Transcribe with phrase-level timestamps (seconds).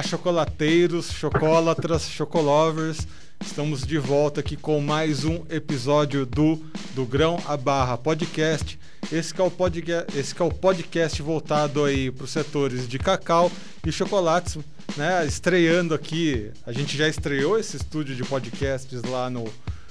[0.00, 3.06] Olá, chocolateiros, chocolatras, chocolovers.
[3.38, 6.56] Estamos de volta aqui com mais um episódio do
[6.94, 8.80] do Grão a Barra Podcast.
[9.12, 13.52] Esse é o podcast, esse é o podcast voltado aí para os setores de cacau
[13.86, 14.56] e chocolates,
[14.96, 15.26] né?
[15.26, 19.44] Estreando aqui, a gente já estreou esse estúdio de podcasts lá no,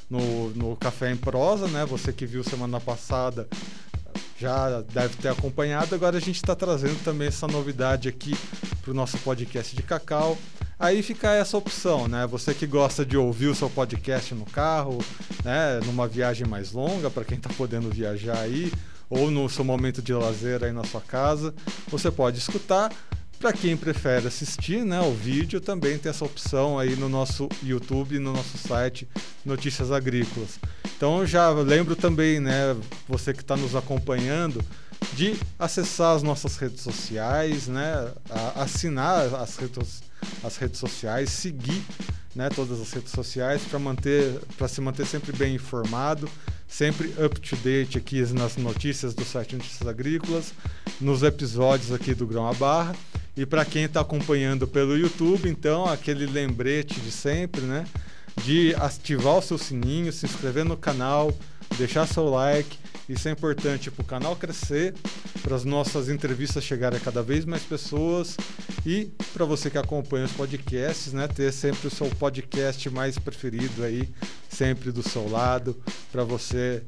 [0.10, 1.86] no, no Café em Prosa, né?
[1.86, 3.48] Você que viu semana passada
[4.40, 5.94] já deve ter acompanhado.
[5.94, 8.36] Agora a gente está trazendo também essa novidade aqui
[8.82, 10.38] para o nosso podcast de cacau.
[10.80, 12.26] Aí fica essa opção, né?
[12.28, 14.98] Você que gosta de ouvir o seu podcast no carro,
[15.44, 15.82] né?
[15.86, 18.72] Numa viagem mais longa, para quem está podendo viajar aí,
[19.10, 21.54] ou no seu momento de lazer aí na sua casa,
[21.90, 22.94] você pode escutar.
[23.40, 28.20] Para quem prefere assistir né, o vídeo, também tem essa opção aí no nosso YouTube
[28.20, 29.08] no nosso site
[29.46, 30.60] Notícias Agrícolas.
[30.98, 32.76] Então já lembro também, né,
[33.08, 34.62] você que está nos acompanhando,
[35.14, 38.12] de acessar as nossas redes sociais, né,
[38.56, 40.04] assinar as redes,
[40.44, 41.84] as redes sociais, seguir
[42.36, 46.30] né, todas as redes sociais para manter, para se manter sempre bem informado,
[46.68, 50.54] sempre up to date aqui nas notícias do site Notícias Agrícolas,
[51.02, 52.96] nos episódios aqui do Grão a Barra.
[53.36, 57.86] E para quem está acompanhando pelo YouTube, então aquele lembrete de sempre, né?
[58.44, 61.34] de ativar o seu sininho, se inscrever no canal,
[61.78, 62.78] deixar seu like.
[63.08, 64.94] Isso é importante para o canal crescer,
[65.42, 68.38] para as nossas entrevistas chegarem a cada vez mais pessoas
[68.86, 73.84] e para você que acompanha os podcasts, né, ter sempre o seu podcast mais preferido
[73.84, 74.08] aí,
[74.48, 75.76] sempre do seu lado,
[76.12, 76.84] para você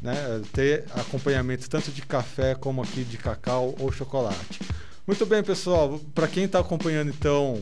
[0.00, 4.60] né, ter acompanhamento tanto de café como aqui de cacau ou chocolate.
[5.06, 6.00] Muito bem, pessoal.
[6.14, 7.60] Para quem está acompanhando então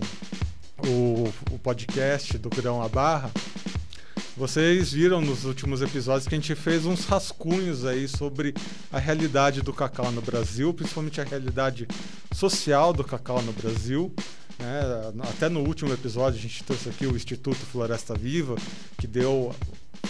[0.87, 3.31] o, o podcast do Grão a Barra,
[4.36, 8.52] vocês viram nos últimos episódios que a gente fez uns rascunhos aí sobre
[8.92, 11.86] a realidade do cacau no Brasil, principalmente a realidade
[12.32, 14.12] social do cacau no Brasil.
[14.58, 15.23] Né?
[15.30, 18.56] Até no último episódio a gente trouxe aqui o Instituto Floresta Viva,
[18.98, 19.55] que deu,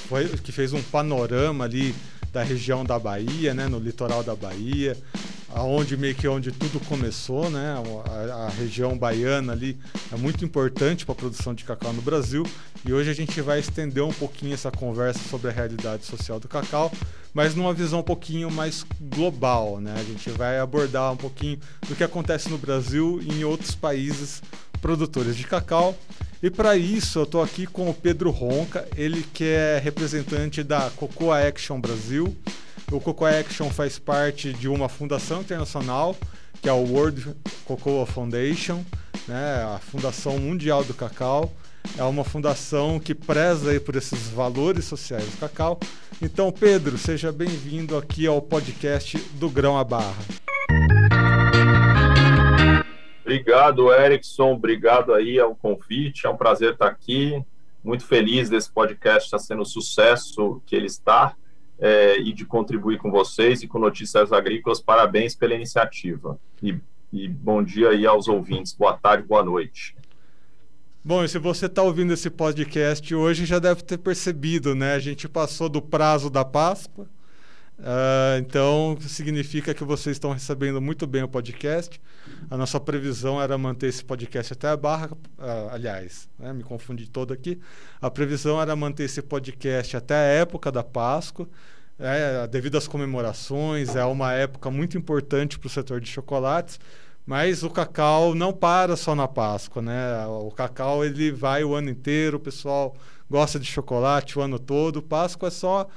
[0.08, 1.94] foi, que fez um panorama ali
[2.32, 4.96] da região da Bahia, né, no litoral da Bahia,
[5.54, 7.76] aonde meio que onde tudo começou, né?
[8.06, 9.78] A, a região baiana ali
[10.12, 12.44] é muito importante para a produção de cacau no Brasil.
[12.84, 16.48] E hoje a gente vai estender um pouquinho essa conversa sobre a realidade social do
[16.48, 16.92] cacau,
[17.32, 19.94] mas numa visão um pouquinho mais global, né?
[19.96, 24.42] A gente vai abordar um pouquinho do que acontece no Brasil e em outros países
[24.82, 25.96] produtores de cacau.
[26.42, 30.90] E para isso eu estou aqui com o Pedro Ronca, ele que é representante da
[30.90, 32.36] Cocoa Action Brasil.
[32.92, 36.16] O Cocoa Action faz parte de uma fundação internacional,
[36.60, 37.34] que é o World
[37.64, 38.84] Cocoa Foundation,
[39.26, 41.52] né, a Fundação Mundial do Cacau.
[41.98, 45.78] É uma fundação que preza por esses valores sociais do cacau.
[46.20, 50.14] Então, Pedro, seja bem-vindo aqui ao podcast do Grão a Barra.
[53.20, 54.52] Obrigado, Erickson.
[54.52, 56.26] Obrigado aí ao convite.
[56.26, 57.42] É um prazer estar aqui.
[57.82, 61.34] Muito feliz desse podcast estar sendo o sucesso que ele está
[61.78, 64.80] é, e de contribuir com vocês e com Notícias Agrícolas.
[64.80, 66.38] Parabéns pela iniciativa.
[66.62, 66.76] E,
[67.12, 68.72] e bom dia aí aos ouvintes.
[68.72, 69.96] Boa tarde, boa noite.
[71.04, 74.94] Bom, e se você está ouvindo esse podcast hoje, já deve ter percebido, né?
[74.94, 77.06] A gente passou do prazo da Páscoa
[77.78, 82.00] Uh, então, significa que vocês estão recebendo muito bem o podcast.
[82.50, 85.12] A nossa previsão era manter esse podcast até a barra.
[85.12, 87.60] Uh, aliás, né, me confundi todo aqui.
[88.00, 91.48] A previsão era manter esse podcast até a época da Páscoa.
[91.98, 96.78] É, devido às comemorações, é uma época muito importante para o setor de chocolates.
[97.26, 100.26] Mas o cacau não para só na Páscoa, né?
[100.26, 102.94] O cacau ele vai o ano inteiro, o pessoal
[103.30, 105.02] gosta de chocolate o ano todo.
[105.02, 105.88] Páscoa é só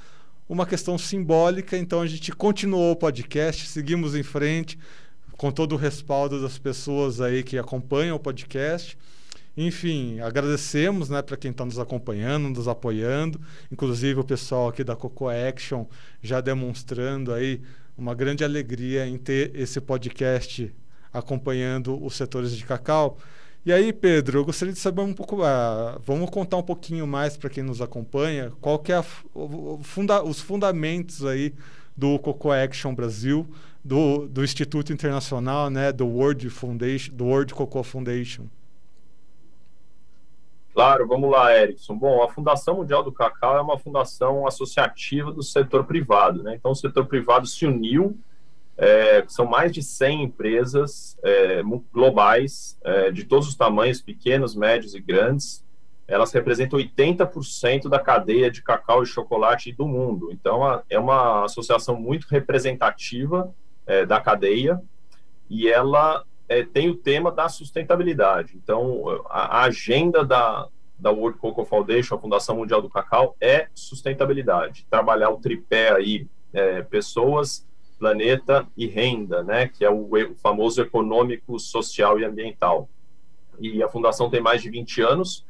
[0.47, 4.79] uma questão simbólica, então a gente continuou o podcast, seguimos em frente
[5.37, 8.97] com todo o respaldo das pessoas aí que acompanham o podcast.
[9.55, 13.41] Enfim, agradecemos né, para quem está nos acompanhando, nos apoiando,
[13.71, 15.85] inclusive o pessoal aqui da Coco Action
[16.21, 17.61] já demonstrando aí
[17.97, 20.73] uma grande alegria em ter esse podcast
[21.11, 23.17] acompanhando os setores de cacau.
[23.65, 27.35] E aí, Pedro, eu gostaria de saber um pouco, uh, vamos contar um pouquinho mais
[27.35, 31.53] para quem nos acompanha, qual que é a, o, funda, os fundamentos aí
[31.95, 33.45] do Coco Action Brasil,
[33.83, 38.45] do, do Instituto Internacional, né, do World Foundation, do World Cocoa Foundation.
[40.73, 41.95] Claro, vamos lá, Erickson.
[41.95, 46.55] Bom, a Fundação Mundial do Cacau é uma fundação associativa do setor privado, né?
[46.55, 48.15] Então, o setor privado se uniu
[48.77, 54.93] é, são mais de 100 empresas é, globais, é, de todos os tamanhos, pequenos, médios
[54.93, 55.65] e grandes.
[56.07, 60.29] Elas representam 80% da cadeia de cacau e chocolate do mundo.
[60.31, 63.53] Então, a, é uma associação muito representativa
[63.85, 64.81] é, da cadeia
[65.49, 68.53] e ela é, tem o tema da sustentabilidade.
[68.55, 73.67] Então, a, a, agenda da, da World Cocoa Foundation, a Fundação Mundial do Cacau, é
[73.73, 74.85] sustentabilidade.
[74.89, 77.66] Trabalhar o tripé aí, é, pessoas,
[77.97, 82.89] planeta e renda, né, que é o, o famoso econômico, social e ambiental.
[83.59, 85.45] E a Fundação tem mais de 20 anos.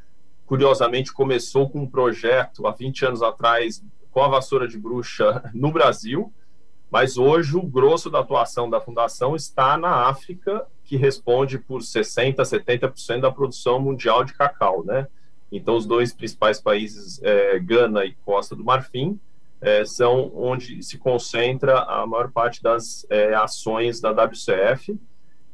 [0.46, 5.72] Curiosamente, começou com um projeto há 20 anos atrás com a vassoura de bruxa no
[5.72, 6.34] Brasil,
[6.90, 12.42] mas hoje o grosso da atuação da fundação está na África, que responde por 60,
[12.42, 15.08] 70% da produção mundial de cacau, né?
[15.52, 19.20] Então, os dois principais países, é, Gana e Costa do Marfim,
[19.62, 25.00] é, são onde se concentra a maior parte das é, ações da WCF.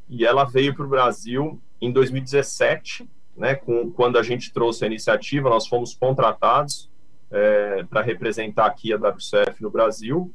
[0.10, 4.88] E ela veio para o Brasil em 2017, né, com, quando a gente trouxe a
[4.88, 6.90] iniciativa, nós fomos contratados
[7.32, 10.34] é, para representar aqui a WCF no Brasil.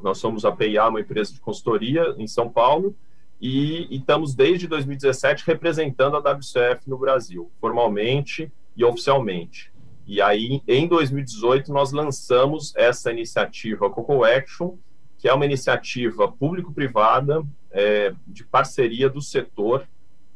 [0.00, 2.94] Nós somos a PIA, uma empresa de consultoria em São Paulo,
[3.40, 9.72] e, e estamos desde 2017 representando a WCF no Brasil, formalmente e oficialmente.
[10.06, 14.76] E aí, em 2018, nós lançamos essa iniciativa Coco Action,
[15.18, 17.42] que é uma iniciativa público-privada
[17.72, 19.86] é, de parceria do setor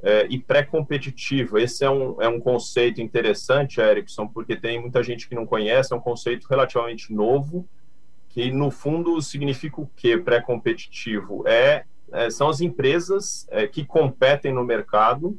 [0.03, 1.61] é, e pré-competitiva.
[1.61, 5.93] Esse é um, é um conceito interessante, Erickson, porque tem muita gente que não conhece,
[5.93, 7.69] é um conceito relativamente novo,
[8.29, 11.47] que no fundo significa o que pré-competitivo?
[11.47, 15.39] É, é, são as empresas é, que competem no mercado,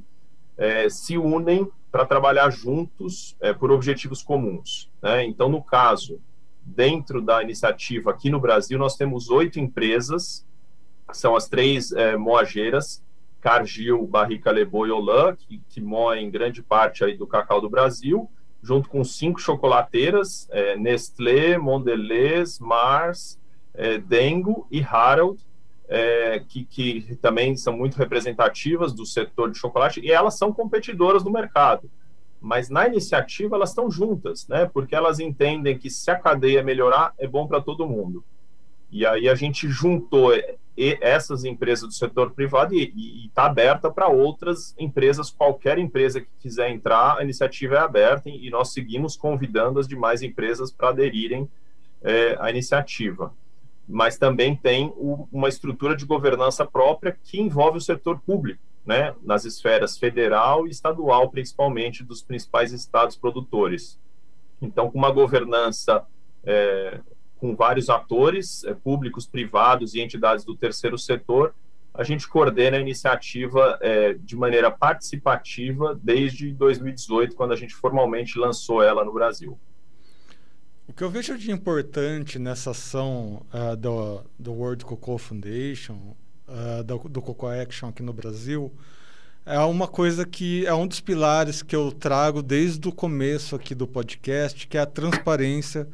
[0.58, 4.90] é, se unem para trabalhar juntos é, por objetivos comuns.
[5.02, 5.26] Né?
[5.26, 6.22] Então, no caso,
[6.64, 10.46] dentro da iniciativa aqui no Brasil, nós temos oito empresas,
[11.12, 13.04] são as três é, moageiras,
[13.42, 18.30] Cargill, Barrica Lebo e Olan, que, que moem grande parte aí do cacau do Brasil,
[18.62, 23.40] junto com cinco chocolateiras, é, Nestlé, Mondelez, Mars,
[23.74, 25.44] é, Dengo e Harold,
[25.88, 31.24] é, que, que, também são muito representativas do setor de chocolate, e elas são competidoras
[31.24, 31.90] no mercado.
[32.40, 34.66] Mas na iniciativa elas estão juntas, né?
[34.66, 38.24] Porque elas entendem que se a cadeia melhorar, é bom para todo mundo.
[38.92, 40.32] E aí a gente juntou
[40.76, 46.72] essas empresas do setor privado e está aberta para outras empresas, qualquer empresa que quiser
[46.72, 51.48] entrar, a iniciativa é aberta e nós seguimos convidando as demais empresas para aderirem
[52.02, 53.34] é, à iniciativa.
[53.88, 59.14] Mas também tem o, uma estrutura de governança própria que envolve o setor público, né,
[59.22, 64.00] nas esferas federal e estadual, principalmente dos principais estados produtores.
[64.62, 66.06] Então, com uma governança
[66.44, 67.00] é,
[67.38, 71.54] com vários atores é, públicos, privados e entidades do terceiro setor,
[71.94, 78.40] a gente coordena a iniciativa é, de maneira participativa desde 2018, quando a gente formalmente
[78.40, 79.60] lançou ela no Brasil.
[80.92, 86.18] O que eu vejo de importante nessa ação uh, do, do World Cocoa Foundation,
[86.50, 88.70] uh, do, do Cocoa Action aqui no Brasil,
[89.46, 93.74] é uma coisa que é um dos pilares que eu trago desde o começo aqui
[93.74, 95.88] do podcast, que é a transparência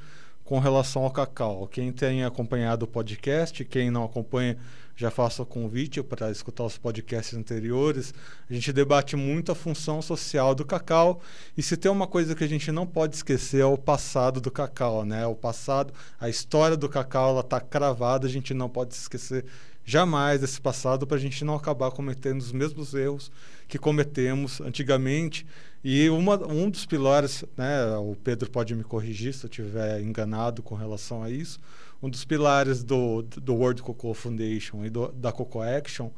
[0.43, 1.67] com relação ao cacau.
[1.67, 4.57] Quem tem acompanhado o podcast, quem não acompanha,
[4.97, 8.13] já faço o convite para escutar os podcasts anteriores.
[8.49, 11.21] A gente debate muito a função social do cacau
[11.55, 14.49] e se tem uma coisa que a gente não pode esquecer é o passado do
[14.49, 15.25] cacau, né?
[15.27, 19.45] O passado, a história do cacau, ela está cravada, a gente não pode esquecer
[19.85, 23.31] jamais desse passado para a gente não acabar cometendo os mesmos erros
[23.67, 25.45] que cometemos antigamente
[25.83, 30.61] e uma, um dos pilares, né, o Pedro pode me corrigir se eu estiver enganado
[30.61, 31.59] com relação a isso,
[32.01, 36.09] um dos pilares do, do World Cocoa Foundation e do, da Cocoa Action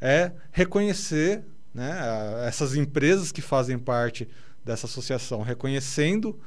[0.00, 1.42] é reconhecer
[1.74, 1.92] né,
[2.46, 4.28] essas empresas que fazem parte
[4.64, 6.38] dessa associação, reconhecendo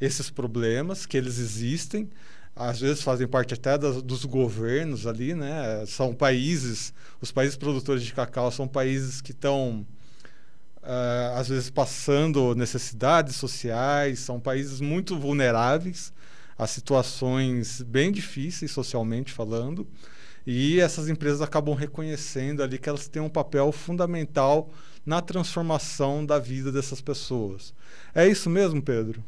[0.00, 2.08] esses problemas, que eles existem,
[2.54, 5.84] às vezes fazem parte até das, dos governos ali, né?
[5.86, 9.86] São países, os países produtores de cacau são países que estão
[10.82, 16.12] uh, às vezes passando necessidades sociais, são países muito vulneráveis
[16.58, 19.86] a situações bem difíceis socialmente falando.
[20.44, 24.70] E essas empresas acabam reconhecendo ali que elas têm um papel fundamental
[25.06, 27.74] na transformação da vida dessas pessoas.
[28.14, 29.22] É isso mesmo, Pedro?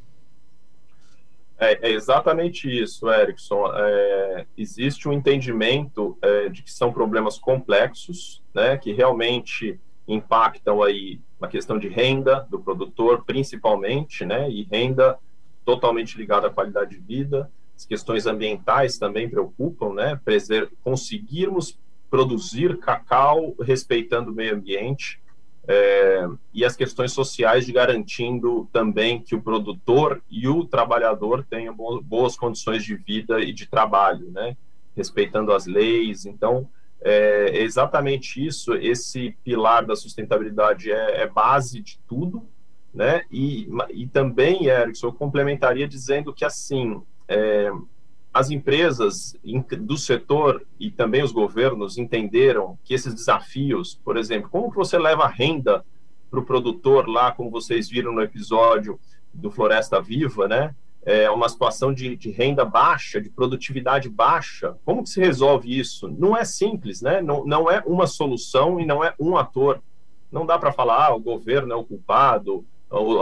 [1.58, 3.70] É, é exatamente isso, Erickson.
[3.74, 11.20] É, existe um entendimento é, de que são problemas complexos, né, que realmente impactam aí
[11.38, 15.18] na questão de renda do produtor, principalmente, né, e renda
[15.64, 17.50] totalmente ligada à qualidade de vida.
[17.76, 20.20] As questões ambientais também preocupam, né,
[20.82, 21.78] conseguirmos
[22.10, 25.20] produzir cacau respeitando o meio ambiente
[25.68, 31.74] é, e as questões sociais de garantindo também que o produtor e o trabalhador tenham
[32.02, 34.56] boas condições de vida e de trabalho, né,
[34.96, 36.26] respeitando as leis.
[36.26, 36.68] Então,
[37.00, 42.46] é exatamente isso, esse pilar da sustentabilidade é, é base de tudo,
[42.92, 43.22] né?
[43.30, 47.70] E, e também, Erickson, eu complementaria dizendo que, assim, é,
[48.32, 49.36] as empresas
[49.80, 54.98] do setor e também os governos entenderam que esses desafios, por exemplo, como que você
[54.98, 55.84] leva renda
[56.30, 58.98] para o produtor lá, como vocês viram no episódio
[59.32, 60.74] do Floresta Viva, né?
[61.02, 64.76] é, uma situação de, de, renda baixa, de produtividade baixa.
[64.84, 66.08] Como que se resolve isso?
[66.08, 67.22] Não é simples, né?
[67.22, 69.82] Não, não é uma solução e não é um ator.
[70.30, 72.64] Não dá para falar, ah, o governo é o culpado,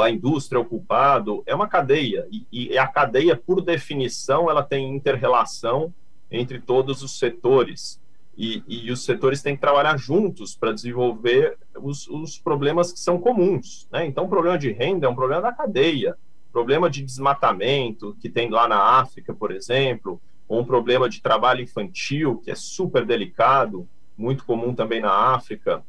[0.03, 1.43] a indústria é o culpado.
[1.47, 2.27] É uma cadeia.
[2.31, 5.93] E, e a cadeia, por definição, ela tem interrelação
[6.31, 8.01] entre todos os setores.
[8.37, 13.19] E, e, os setores têm que trabalhar juntos para desenvolver os, os, problemas que são
[13.19, 13.89] comuns.
[13.91, 14.07] Né?
[14.07, 16.17] Então, o problema de renda é um problema da cadeia
[16.53, 21.63] problema de desmatamento que tem lá na África, por exemplo, ou um problema de trabalho
[21.63, 25.85] infantil, que é super delicado, muito comum também na África,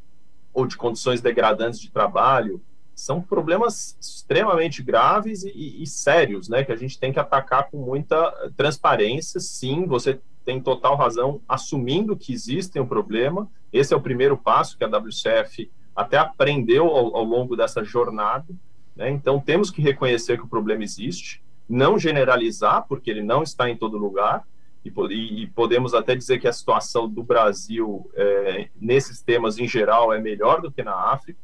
[0.54, 2.62] ou de condições degradantes de trabalho,
[3.00, 7.78] são problemas extremamente graves e, e, sérios, né, que a gente tem que atacar com
[7.78, 9.40] muita transparência.
[9.40, 13.50] Sim, você tem total razão, assumindo que existe um problema.
[13.72, 18.48] Esse é o primeiro passo que a WCF até aprendeu ao, ao longo dessa jornada.
[18.96, 19.10] Né?
[19.10, 23.78] Então, temos que reconhecer que o problema existe, não generalizar, porque ele não está em
[23.78, 24.44] todo lugar,
[24.84, 30.14] e, e podemos até dizer que a situação do Brasil é, nesses temas em geral
[30.14, 31.40] é melhor do que na África.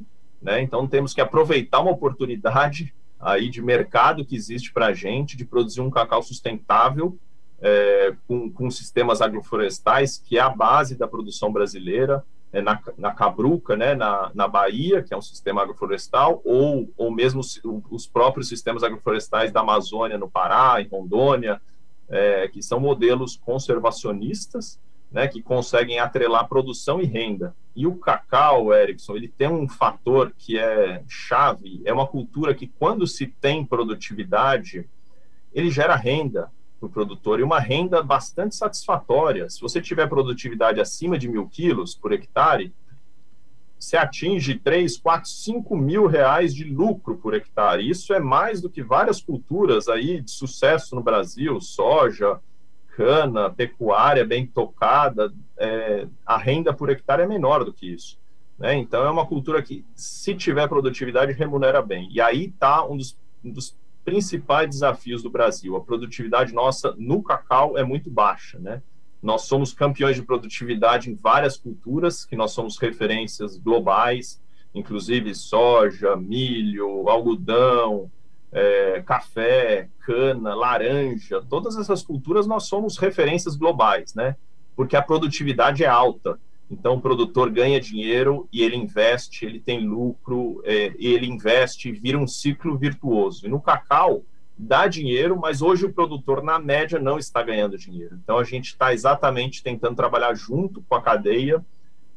[0.46, 0.62] Né?
[0.62, 5.44] Então, temos que aproveitar uma oportunidade aí de mercado que existe para a gente de
[5.44, 7.18] produzir um cacau sustentável
[7.60, 12.24] é, com, com sistemas agroflorestais, que é a base da produção brasileira,
[12.54, 17.10] é, na, na Cabruca, né, na, na Bahia, que é um sistema agroflorestal, ou, ou
[17.10, 17.42] mesmo
[17.90, 21.60] os próprios sistemas agroflorestais da Amazônia, no Pará, em Rondônia,
[22.08, 24.80] é, que são modelos conservacionistas,
[25.16, 27.56] né, que conseguem atrelar produção e renda.
[27.74, 32.68] E o cacau, Erickson, ele tem um fator que é chave, é uma cultura que
[32.68, 34.86] quando se tem produtividade,
[35.54, 39.50] ele gera renda, para o produtor e uma renda bastante satisfatória.
[39.50, 42.74] Se você tiver produtividade acima de mil quilos por hectare,
[43.80, 47.90] você atinge 3, 4, 5 mil reais de lucro por hectare.
[47.90, 52.38] Isso é mais do que várias culturas aí de sucesso no Brasil, soja,
[52.96, 58.18] cana, pecuária bem tocada, é, a renda por hectare é menor do que isso.
[58.58, 58.76] Né?
[58.76, 62.08] Então é uma cultura que, se tiver produtividade, remunera bem.
[62.10, 65.76] E aí está um dos, um dos principais desafios do Brasil.
[65.76, 68.82] A produtividade nossa no cacau é muito baixa, né?
[69.22, 74.42] Nós somos campeões de produtividade em várias culturas, que nós somos referências globais,
[74.74, 78.10] inclusive soja, milho, algodão,
[78.52, 84.36] é, café, cana, laranja, todas essas culturas nós somos referências globais, né?
[84.76, 86.40] Porque a produtividade é alta.
[86.70, 91.92] Então, o produtor ganha dinheiro e ele investe, ele tem lucro, é, ele investe e
[91.92, 93.46] vira um ciclo virtuoso.
[93.46, 94.24] E no cacau,
[94.58, 98.18] dá dinheiro, mas hoje o produtor, na média, não está ganhando dinheiro.
[98.24, 101.64] Então, a gente está exatamente tentando trabalhar junto com a cadeia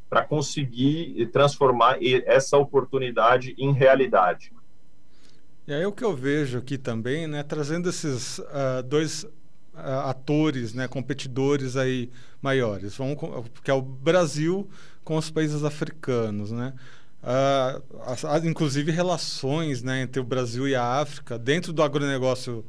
[0.09, 4.53] para conseguir transformar essa oportunidade em realidade.
[5.69, 9.27] E aí o que eu vejo aqui também, né, trazendo esses uh, dois
[9.75, 12.11] atores, né, competidores aí
[12.41, 13.19] maiores, vamos,
[13.63, 14.67] que é o Brasil
[15.05, 16.73] com os países africanos, né?
[17.23, 22.65] Uh, as, inclusive relações né, entre o Brasil e a África dentro do agronegócio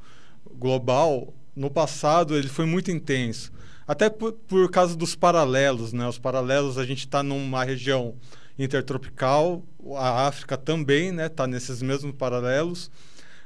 [0.56, 3.50] global no passado ele foi muito intenso.
[3.88, 6.06] Até por, por causa dos paralelos né?
[6.06, 8.16] Os paralelos a gente está numa região
[8.64, 9.64] intertropical
[9.96, 12.92] a África também né está nesses mesmos paralelos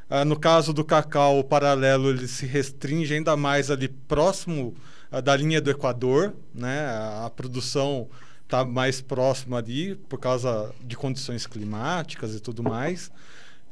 [0.10, 4.76] ah, no caso do cacau, o paralelo ele se restringe ainda mais ali próximo
[5.12, 6.86] ah, da linha do Equador, né?
[6.86, 8.08] A, a produção
[8.44, 13.12] está mais próxima ali por causa de condições climáticas e tudo mais.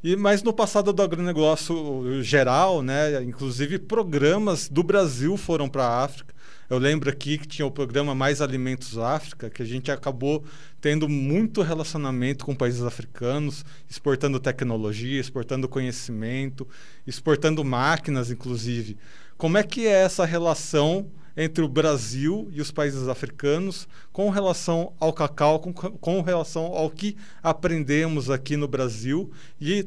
[0.03, 6.03] E, mas no passado do agronegócio geral, né, inclusive programas do Brasil foram para a
[6.03, 6.30] África.
[6.71, 10.41] Eu lembro aqui que tinha o programa Mais Alimentos África, que a gente acabou
[10.79, 16.65] tendo muito relacionamento com países africanos, exportando tecnologia, exportando conhecimento,
[17.05, 18.95] exportando máquinas, inclusive.
[19.37, 24.93] Como é que é essa relação entre o Brasil e os países africanos com relação
[24.97, 29.83] ao cacau, com, com relação ao que aprendemos aqui no Brasil e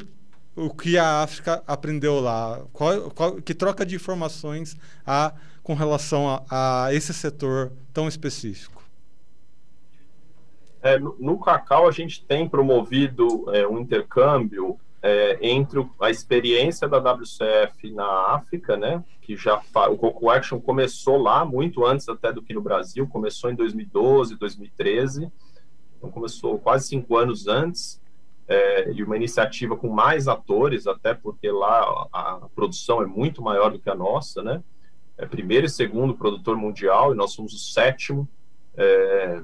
[0.57, 2.63] o que a África aprendeu lá?
[2.73, 8.83] Qual, qual, que troca de informações há com relação a, a esse setor tão específico?
[10.83, 16.99] É, no, Cacau, a gente tem promovido é, um intercâmbio é, entre a experiência da
[16.99, 22.43] WCF na África, né, que já o Coco Action começou lá muito antes até do
[22.43, 25.33] que no Brasil, começou em 2012, 2013,
[25.97, 27.99] então começou quase cinco anos antes
[28.47, 33.43] é, e uma iniciativa com mais atores, até porque lá a, a, produção é muito
[33.43, 34.63] maior do que a nossa, né?
[35.17, 38.29] É primeiro e segundo produtor mundial e nós somos o sétimo.
[38.77, 39.43] É,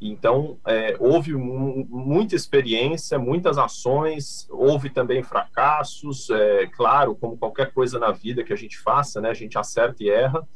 [0.00, 8.00] então, é, houve muita experiência, muitas ações, houve também fracassos, é, claro, como qualquer coisa
[8.00, 9.30] na vida que a gente faça, né?
[9.30, 10.46] A gente acerta e erra,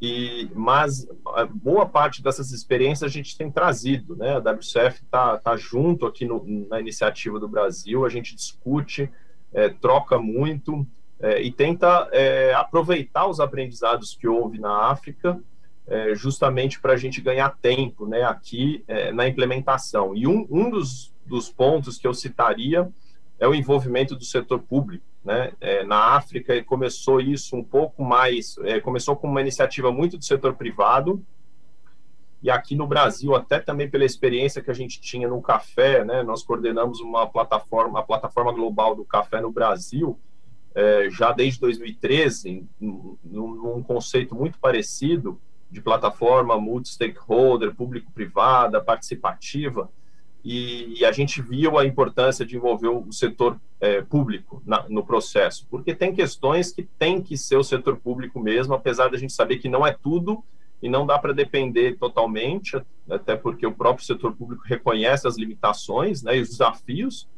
[0.00, 1.08] e, mas
[1.54, 4.36] boa parte dessas experiências a gente tem trazido, né?
[4.36, 9.10] A WCF está tá junto aqui no, na iniciativa do Brasil, a gente discute,
[9.52, 10.86] é, troca muito
[11.20, 15.40] é, e tenta é, aproveitar os aprendizados que houve na África,
[15.88, 18.22] é, justamente para a gente ganhar tempo, né?
[18.22, 20.14] Aqui é, na implementação.
[20.14, 22.88] E um, um dos, dos pontos que eu citaria
[23.40, 25.04] é o envolvimento do setor público.
[25.28, 25.52] Né?
[25.60, 30.24] É, na África começou isso um pouco mais, é, começou com uma iniciativa muito do
[30.24, 31.22] setor privado,
[32.42, 36.22] e aqui no Brasil, até também pela experiência que a gente tinha no café, né?
[36.22, 40.18] nós coordenamos uma plataforma, a plataforma global do café no Brasil,
[40.74, 45.38] é, já desde 2013, num, num conceito muito parecido
[45.70, 49.90] de plataforma multi-stakeholder, público-privada, participativa,
[50.44, 55.04] e, e, a gente viu a importância de envolver o setor é, público na, no
[55.04, 59.32] processo, porque tem questões que tem que ser o setor público mesmo, apesar da gente
[59.32, 60.42] saber que não é tudo
[60.80, 62.80] e não dá para depender totalmente,
[63.10, 67.28] até porque o próprio setor público reconhece as limitações né, e os desafios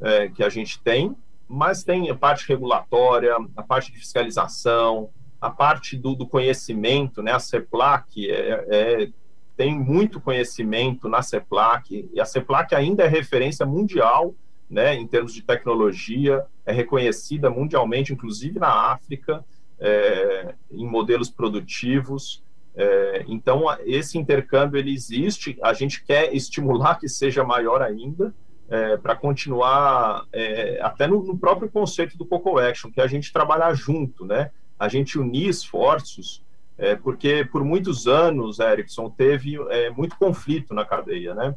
[0.00, 1.16] é, que a gente tem,
[1.48, 7.32] mas tem a parte regulatória, a parte de fiscalização, a parte do, do conhecimento, né,
[7.32, 9.08] a CEPLAC é, é
[9.62, 14.34] tem muito conhecimento na CEPLAC, e a CEPLAC ainda é referência mundial
[14.68, 19.44] né, em termos de tecnologia, é reconhecida mundialmente, inclusive na África,
[19.78, 22.42] é, em modelos produtivos.
[22.74, 28.34] É, então, esse intercâmbio ele existe, a gente quer estimular que seja maior ainda,
[28.68, 30.26] é, para continuar,
[30.80, 34.50] até no, no, próprio conceito do Coco Action, que é a gente trabalhar junto, né?
[34.76, 36.42] a gente unir esforços
[36.82, 41.54] é, porque por muitos anos, Erickson, teve é, muito conflito na cadeia, né?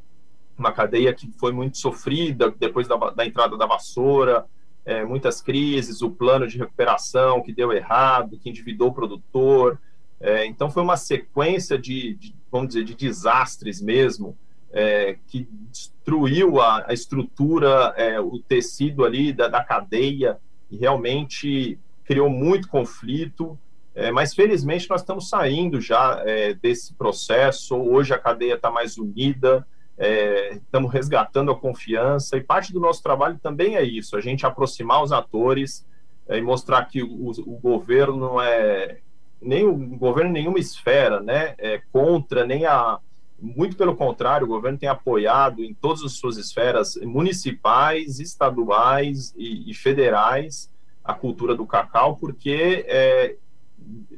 [0.55, 4.45] Uma cadeia que foi muito sofrida depois da, da entrada da vassoura,
[4.85, 9.81] é, muitas crises, o plano de recuperação que deu errado, que endividou o produtor.
[10.19, 14.37] É, então, foi uma sequência de, de, vamos dizer, de desastres mesmo,
[14.71, 20.37] é, que destruiu a, a estrutura, é, o tecido ali da, da cadeia
[20.69, 23.57] e realmente criou muito conflito.
[23.95, 27.75] É, mas felizmente nós estamos saindo já é, desse processo.
[27.77, 29.65] Hoje a cadeia está mais unida,
[29.97, 34.45] é, estamos resgatando a confiança e parte do nosso trabalho também é isso: a gente
[34.45, 35.87] aproximar os atores
[36.27, 38.99] é, e mostrar que o, o, governo não é
[39.41, 42.99] nem o governo nenhuma esfera, né, é contra nem a
[43.39, 49.69] muito pelo contrário, o governo tem apoiado em todas as suas esferas municipais, estaduais e,
[49.69, 50.71] e federais
[51.03, 53.35] a cultura do cacau, porque é,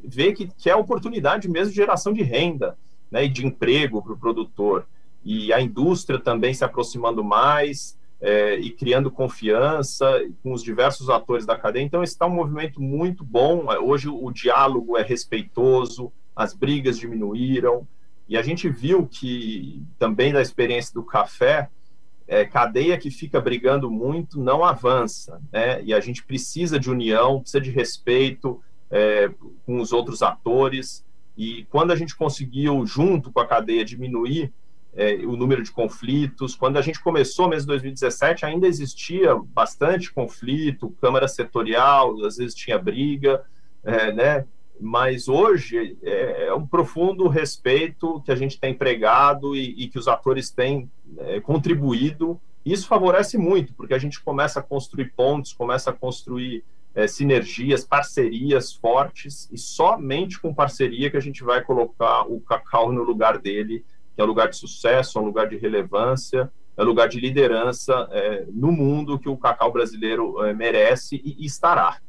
[0.03, 2.77] vê que, que é oportunidade mesmo de geração de renda
[3.11, 4.87] né, e de emprego para o produtor.
[5.23, 11.45] E a indústria também se aproximando mais é, e criando confiança com os diversos atores
[11.45, 11.83] da cadeia.
[11.83, 13.65] Então, esse está um movimento muito bom.
[13.83, 17.87] Hoje, o diálogo é respeitoso, as brigas diminuíram.
[18.27, 21.69] E a gente viu que, também da experiência do café,
[22.27, 25.81] é, cadeia que fica brigando muito não avança, né?
[25.83, 29.29] E a gente precisa de união, precisa de respeito, é,
[29.65, 31.05] com os outros atores.
[31.37, 34.51] E quando a gente conseguiu, junto com a cadeia, diminuir
[34.95, 40.11] é, o número de conflitos, quando a gente começou mesmo em 2017, ainda existia bastante
[40.11, 43.43] conflito, Câmara Setorial, às vezes tinha briga,
[43.83, 44.45] é, né?
[44.79, 49.97] Mas hoje é, é um profundo respeito que a gente tem pregado e, e que
[49.97, 52.39] os atores têm é, contribuído.
[52.65, 56.63] Isso favorece muito, porque a gente começa a construir pontos, começa a construir
[56.97, 62.91] é, sinergias, parcerias fortes, e somente com parceria que a gente vai colocar o cacau
[62.91, 66.81] no lugar dele, que é um lugar de sucesso, é um lugar de relevância, é
[66.81, 71.45] um lugar de liderança é, no mundo que o cacau brasileiro é, merece e, e,
[71.45, 71.99] estará.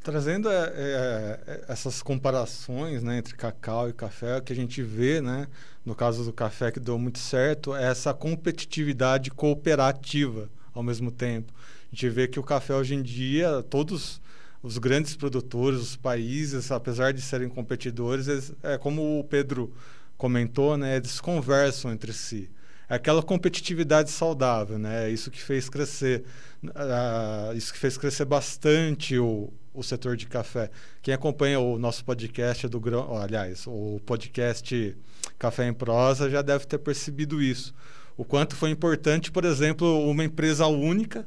[0.00, 5.20] Trazendo é, é, essas comparações né, entre cacau e café, o que a gente vê,
[5.20, 5.48] né,
[5.84, 11.52] no caso do café que deu muito certo, é essa competitividade cooperativa ao mesmo tempo.
[11.92, 14.20] A gente vê que o café hoje em dia, todos
[14.62, 19.72] os grandes produtores, os países, apesar de serem competidores, eles, é como o Pedro
[20.16, 22.48] comentou, né, eles conversam entre si.
[22.88, 25.06] É aquela competitividade saudável, né?
[25.06, 26.24] É isso que fez crescer,
[26.64, 30.68] uh, isso que fez crescer bastante o, o setor de café.
[31.00, 34.96] Quem acompanha o nosso podcast do grão, aliás, o podcast
[35.38, 37.72] Café em Prosa já deve ter percebido isso.
[38.16, 41.26] O quanto foi importante, por exemplo, uma empresa única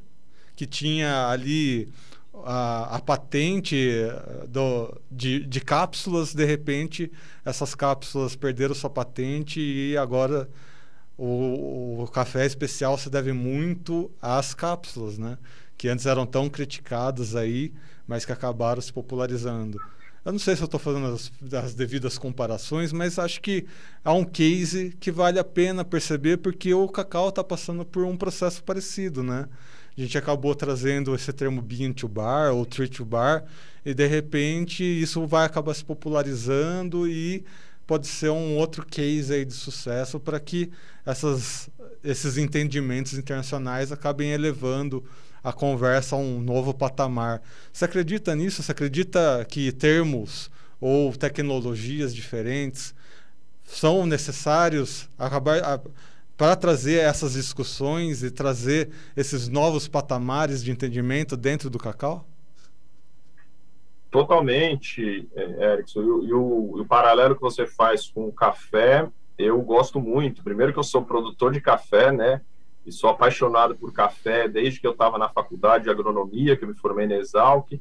[0.56, 1.90] que tinha ali
[2.46, 7.12] a, a patente eh, do, de, de cápsulas, de repente
[7.46, 10.50] essas cápsulas perderam sua patente e agora
[11.18, 15.38] o, o, café especial se deve muito às cápsulas, né?
[15.78, 17.72] Que antes eram tão criticadas aí,
[18.08, 19.80] mas que acabaram se popularizando.
[20.26, 23.66] Eu não sei se eu estou fazendo as, as, devidas comparações, mas acho que
[24.04, 28.16] há um case que vale a pena perceber porque o cacau está passando por um
[28.16, 29.48] processo parecido, né?
[29.98, 33.46] A gente acabou trazendo esse termo bean to bar ou tree to bar
[33.86, 37.44] e de repente isso vai acabar se popularizando e
[37.86, 40.72] pode ser um outro case aí de sucesso para que
[41.06, 41.70] essas,
[42.04, 45.04] esses entendimentos internacionais acabem elevando
[45.44, 47.42] a conversa a um novo patamar.
[47.72, 48.64] Você acredita nisso?
[48.64, 52.96] Você acredita que termos ou tecnologias diferentes
[53.66, 55.82] são necessários acabar,
[56.38, 62.26] para trazer essas discussões e trazer esses novos patamares de entendimento dentro do cacau?
[64.10, 66.02] Totalmente, é, Erickson.
[66.02, 70.44] E, o, e, o, paralelo que você faz com o café, eu gosto muito.
[70.44, 72.42] Primeiro que eu sou produtor de café, né?
[72.86, 76.68] E sou apaixonado por café desde que eu estava na faculdade de agronomia, que eu
[76.68, 77.72] me formei na Exalc,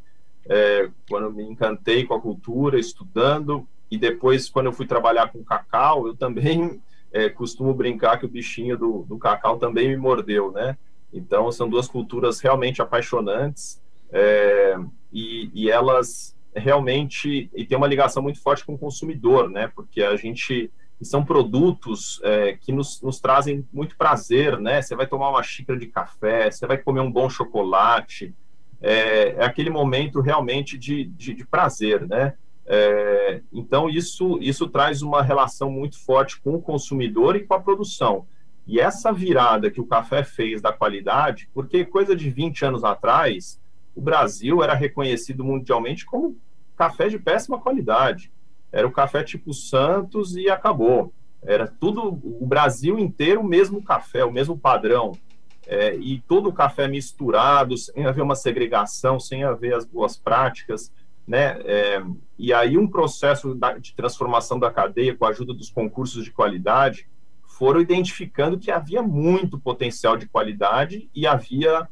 [0.48, 3.66] é, quando me encantei com a cultura, estudando.
[3.90, 6.80] E depois, quando eu fui trabalhar com cacau, eu também
[7.12, 10.76] é, costumo brincar que o bichinho do, do cacau também me mordeu, né?
[11.12, 13.80] Então, são duas culturas realmente apaixonantes.
[14.10, 14.76] É,
[15.12, 19.70] e, e elas realmente e tem uma ligação muito forte com o consumidor, né?
[19.74, 20.70] Porque a gente
[21.02, 24.80] são produtos é, que nos, nos, trazem muito prazer, né?
[24.80, 28.34] Você vai tomar uma xícara de café, você vai comer um bom chocolate,
[28.80, 32.34] é, é aquele momento realmente de, de, de prazer, né?
[32.64, 37.60] É, então isso isso traz uma relação muito forte com o consumidor e com a
[37.60, 38.26] produção.
[38.66, 43.60] E essa virada que o café fez da qualidade, porque coisa de 20 anos atrás
[43.94, 46.36] o Brasil era reconhecido mundialmente como
[46.76, 48.32] café de péssima qualidade.
[48.70, 51.12] Era o café tipo Santos e acabou.
[51.42, 55.12] Era tudo, o Brasil inteiro, o mesmo café, o mesmo padrão.
[55.66, 60.90] É, e todo o café misturado, sem haver uma segregação, sem haver as boas práticas.
[61.32, 61.56] Né?
[61.64, 62.02] É,
[62.38, 67.08] e aí um processo de transformação da cadeia com a ajuda dos concursos de qualidade
[67.46, 71.88] foram identificando que havia muito potencial de qualidade e havia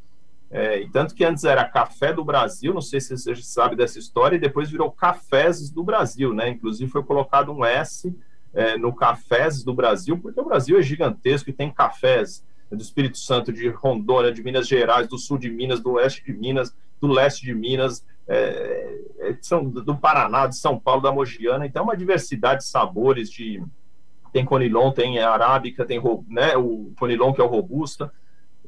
[0.51, 3.99] é, e tanto que antes era Café do Brasil, não sei se você sabe dessa
[3.99, 6.51] história, e depois virou Cafés do Brasil, né?
[6.51, 8.15] Inclusive foi colocado um S
[8.53, 13.17] é, no Cafés do Brasil, porque o Brasil é gigantesco e tem cafés do Espírito
[13.17, 17.07] Santo, de Rondônia, de Minas Gerais, do sul de Minas, do oeste de Minas, do
[17.07, 21.67] leste de Minas, é, é são, do Paraná, de São Paulo, da Mogiana.
[21.67, 23.63] Então, é uma diversidade de sabores, de
[24.33, 28.13] tem conilon, tem arábica, tem né, o conilon que é o robusta.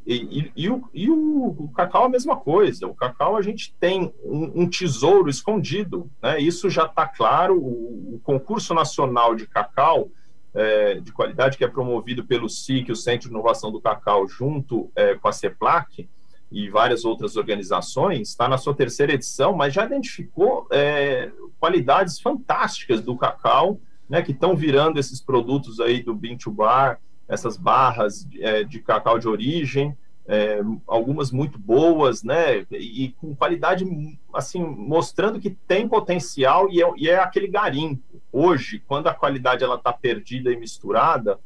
[0.04, 2.88] E, e, e, o, e o, o, cacau é a mesma coisa.
[2.88, 6.40] O cacau a gente tem um, um tesouro escondido, né?
[6.40, 7.56] Isso já está claro.
[7.56, 10.10] O, o, concurso nacional de cacau
[10.54, 14.90] é, de qualidade que é promovido pelo SIC, o Centro de Inovação do Cacau, junto
[14.94, 16.08] é, com a CEPLAC
[16.52, 23.00] e várias outras organizações, está na sua terceira edição, mas já identificou é, qualidades fantásticas
[23.00, 24.22] do cacau, né?
[24.22, 27.00] Que estão virando esses produtos aí do Bean to Bar
[27.32, 33.84] essas barras é, de cacau de origem, é, algumas muito boas, né, e com qualidade,
[34.32, 38.22] assim, mostrando que tem potencial e é, e é aquele garimpo.
[38.30, 41.40] Hoje, quando a qualidade ela está perdida e misturada,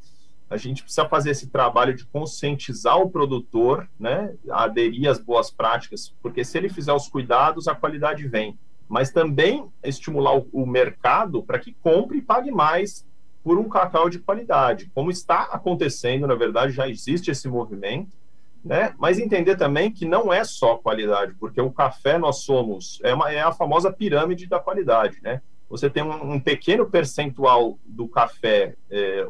[0.49, 6.15] a gente precisa fazer esse trabalho de conscientizar o produtor, né, aderir às boas práticas,
[6.23, 8.59] porque se ele fizer os cuidados, a qualidade vem.
[8.89, 13.05] Mas também estimular o, o mercado para que compre e pague mais
[13.43, 14.91] por um cacau de qualidade.
[14.95, 18.17] Como está acontecendo, na verdade, já existe esse movimento,
[18.65, 18.95] né?
[18.99, 23.31] Mas entender também que não é só qualidade, porque o café nós somos é, uma,
[23.31, 25.41] é a famosa pirâmide da qualidade, né?
[25.69, 29.27] Você tem um, um pequeno percentual do café, é,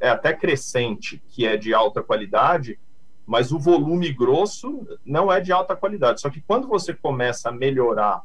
[0.00, 2.78] é até crescente, que é de alta qualidade,
[3.26, 6.20] mas o volume grosso não é de alta qualidade.
[6.20, 8.22] Só que quando você começa a melhorar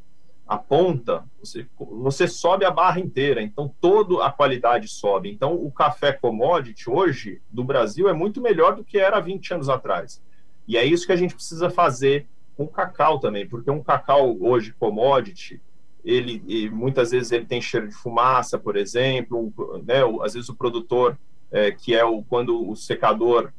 [0.48, 5.30] a ponta, você, você sobe a barra inteira, então toda a qualidade sobe.
[5.30, 9.70] Então o café commodity hoje do Brasil é muito melhor do que era 20 anos
[9.70, 10.22] atrás.
[10.68, 14.36] E é isso que a gente precisa fazer com o cacau também, porque um cacau
[14.40, 15.62] hoje commodity,
[16.10, 19.52] ele muitas vezes ele tem cheiro de fumaça, por exemplo,
[19.86, 20.02] né?
[20.24, 21.18] Às vezes o produtor
[21.52, 23.52] é, que é o quando o secador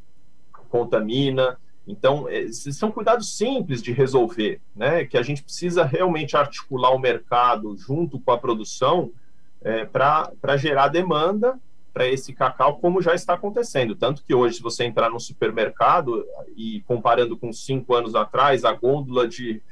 [0.69, 1.59] contamina,
[1.89, 5.07] Então, esses são cuidados simples de resolver, né?
[5.07, 9.11] Que a gente precisa realmente articular o mercado junto com a produção
[9.63, 11.59] é, para gerar demanda
[11.95, 13.97] para esse cacau, como já está acontecendo.
[13.97, 18.73] Tanto que hoje, se você entrar no supermercado e comparando com cinco anos atrás, a
[18.73, 19.63] gôndola de,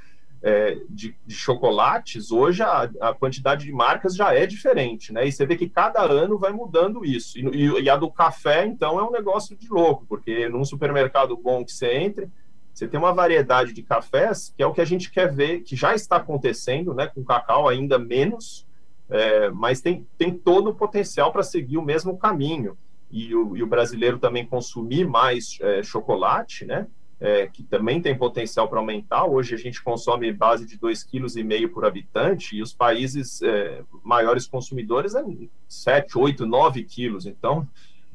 [0.43, 5.27] é, de, de, chocolates, hoje a, a, quantidade de marcas já é diferente, né?
[5.27, 7.39] E você vê que cada ano vai mudando isso.
[7.39, 11.37] E, e, e, a do café, então, é um negócio de louco, porque num supermercado
[11.37, 12.31] bom que você entre,
[12.73, 15.75] você tem uma variedade de cafés que é o que a gente quer ver, que
[15.75, 17.07] já está acontecendo, né?
[17.07, 18.67] Com cacau ainda menos,
[19.09, 22.77] é, mas tem, tem todo o potencial para seguir o mesmo caminho.
[23.11, 26.87] E o, e o brasileiro também consumir mais é, chocolate, né?
[27.19, 29.25] É, que também tem potencial para aumentar.
[29.25, 34.47] Hoje a gente consome base de 2,5 kg por habitante e os países é, maiores
[34.47, 35.25] consumidores é
[35.67, 37.25] 7, 8, 9 quilos.
[37.25, 37.67] Então,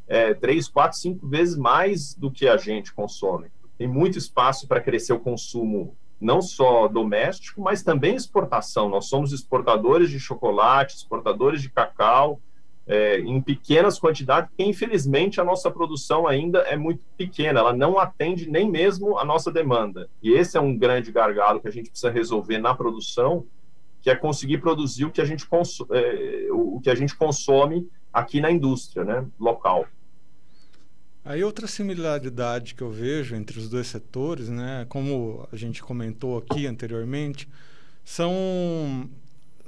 [0.07, 3.47] é 3, 4, 5 vezes mais do que a gente consome.
[3.75, 8.87] Tem muito espaço para crescer o consumo não só doméstico, mas também exportação.
[8.87, 12.39] Nós somos exportadores de chocolate, exportadores de cacau,
[12.87, 17.99] é, em pequenas quantidades, porque infelizmente a nossa produção ainda é muito pequena, ela não
[17.99, 20.09] atende nem mesmo a nossa demanda.
[20.21, 23.45] E esse é um grande gargalo que a gente precisa resolver na produção,
[24.01, 25.47] que é conseguir produzir o que a gente,
[25.91, 29.85] é, o que a gente consome aqui na indústria né, local.
[31.23, 36.39] Aí outra similaridade que eu vejo entre os dois setores, né, como a gente comentou
[36.39, 37.47] aqui anteriormente,
[38.03, 39.07] são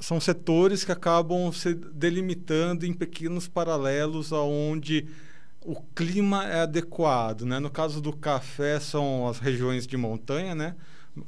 [0.04, 5.08] são setores que acabam se delimitando em pequenos paralelos aonde
[5.62, 7.58] o clima é adequado, né?
[7.58, 10.76] No caso do café são as regiões de montanha, né?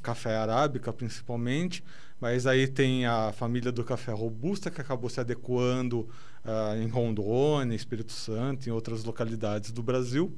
[0.02, 1.82] Café arábica principalmente,
[2.20, 6.00] mas aí tem a família do café robusta que acabou se adequando
[6.44, 10.36] uh, em Rondônia, Espírito Santo, em outras localidades do Brasil.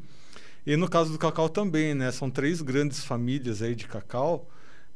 [0.65, 2.13] E no caso do cacau também, né?
[2.13, 4.49] São três grandes famílias aí de cacau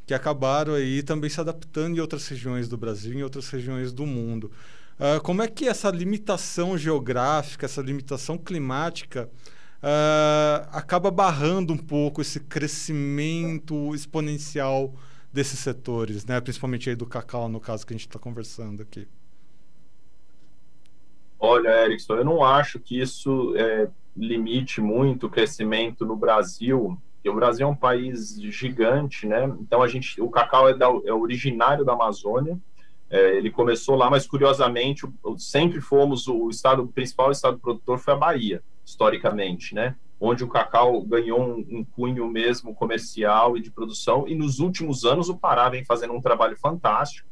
[0.06, 4.06] que acabaram aí também se adaptando em outras regiões do Brasil, em outras regiões do
[4.06, 4.50] mundo.
[4.98, 9.28] Uh, como é que essa limitação geográfica, essa limitação climática
[9.82, 14.94] uh, acaba barrando um pouco esse crescimento exponencial
[15.32, 16.40] desses setores, né?
[16.40, 19.08] principalmente aí do cacau, no caso que a gente está conversando aqui?
[21.38, 26.96] Olha, Erickson, eu não acho que isso é, limite muito o crescimento no Brasil.
[27.28, 29.44] O Brasil é um país gigante, né?
[29.60, 32.58] Então a gente, o cacau é, da, é originário da Amazônia.
[33.08, 35.06] É, ele começou lá, mas curiosamente
[35.36, 39.94] sempre fomos o estado o principal estado produtor foi a Bahia, historicamente, né?
[40.18, 44.26] Onde o cacau ganhou um, um cunho mesmo comercial e de produção.
[44.26, 47.28] E nos últimos anos o Pará vem fazendo um trabalho fantástico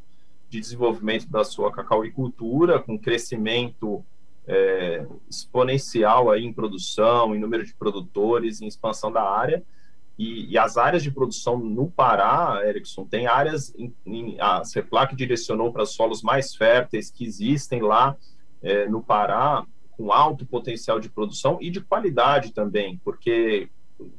[0.51, 4.05] de desenvolvimento da sua cacauicultura, com crescimento
[4.47, 9.63] é, exponencial aí em produção, em número de produtores, em expansão da área.
[10.21, 15.17] E, e as áreas de produção no Pará, Erickson, tem áreas, em, em, a CEPLAC
[15.17, 18.15] direcionou para solos mais férteis que existem lá
[18.63, 23.71] é, no Pará, com alto potencial de produção e de qualidade também, porque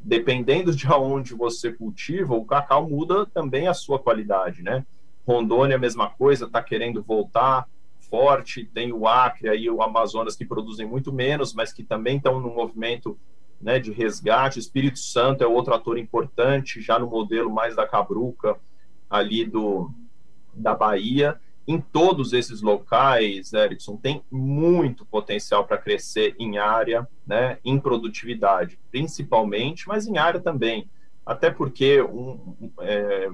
[0.01, 4.83] dependendo de onde você cultiva, o cacau muda também a sua qualidade, né?
[5.23, 7.67] Rondônia, a mesma coisa, está querendo voltar
[8.09, 8.65] forte.
[8.65, 12.49] Tem o Acre e o Amazonas que produzem muito menos, mas que também estão no
[12.49, 13.15] movimento
[13.61, 14.57] né, de resgate.
[14.57, 18.57] O Espírito Santo é outro ator importante, já no modelo mais da Cabruca,
[19.09, 19.91] ali do,
[20.53, 21.39] da Bahia.
[21.67, 28.79] Em todos esses locais, Erickson, tem muito potencial para crescer em área, né, em produtividade,
[28.89, 30.89] principalmente, mas em área também.
[31.25, 33.29] Até porque um, é,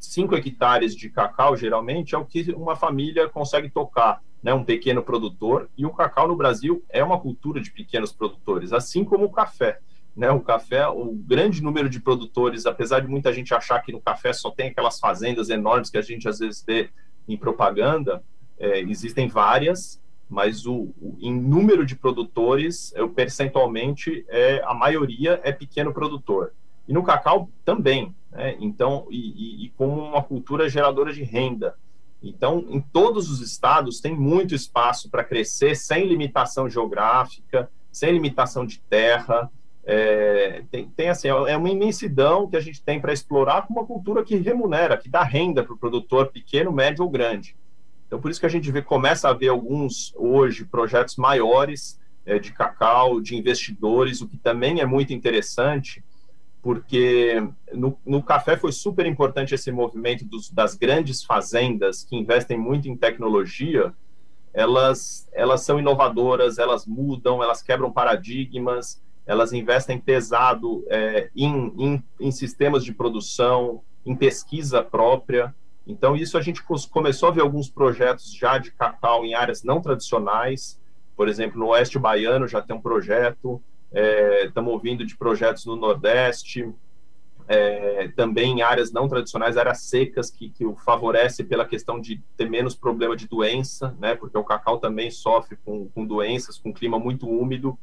[0.00, 4.54] 5 hectares de cacau, geralmente, é o que uma família consegue tocar, né?
[4.54, 5.68] um pequeno produtor.
[5.76, 9.80] E o cacau no Brasil é uma cultura de pequenos produtores, assim como o café.
[10.16, 10.30] Né?
[10.30, 14.32] O café, o grande número de produtores, apesar de muita gente achar que no café
[14.32, 16.90] só tem aquelas fazendas enormes que a gente às vezes vê
[17.28, 18.22] em propaganda,
[18.56, 25.40] é, existem várias, mas o, o, em número de produtores, eu, percentualmente, é, a maioria
[25.42, 26.52] é pequeno produtor.
[26.86, 28.56] E no cacau também, né?
[28.60, 31.74] Então, e, e, e como uma cultura geradora de renda.
[32.22, 38.66] Então, em todos os estados tem muito espaço para crescer sem limitação geográfica, sem limitação
[38.66, 39.50] de terra.
[39.84, 43.86] É, tem, tem assim, é uma imensidão que a gente tem para explorar com uma
[43.86, 47.56] cultura que remunera, que dá renda para o produtor pequeno, médio ou grande.
[48.06, 52.38] Então, por isso que a gente vê, começa a ver alguns, hoje, projetos maiores é,
[52.38, 56.04] de cacau, de investidores, o que também é muito interessante,
[56.66, 57.40] porque
[57.72, 62.88] no, no, café foi super importante esse movimento dos, das grandes fazendas que investem muito
[62.88, 63.94] em tecnologia.
[64.52, 72.04] Elas, elas são inovadoras, elas mudam, elas quebram paradigmas elas investem pesado é, em, em,
[72.20, 75.52] em, sistemas de produção, em pesquisa própria.
[75.84, 79.80] Então, isso a gente começou a ver alguns projetos já de cacau em áreas não
[79.80, 80.80] tradicionais.
[81.16, 83.60] Por exemplo, no Oeste Baiano já tem um projeto,
[84.44, 86.70] estamos é, ouvindo de projetos no Nordeste,
[87.48, 92.20] é, também em áreas não tradicionais, áreas secas, que, que o favorece pela questão de
[92.36, 96.72] ter menos problema de doença, né, porque o cacau também sofre com, com doenças, com
[96.72, 97.78] clima muito úmido,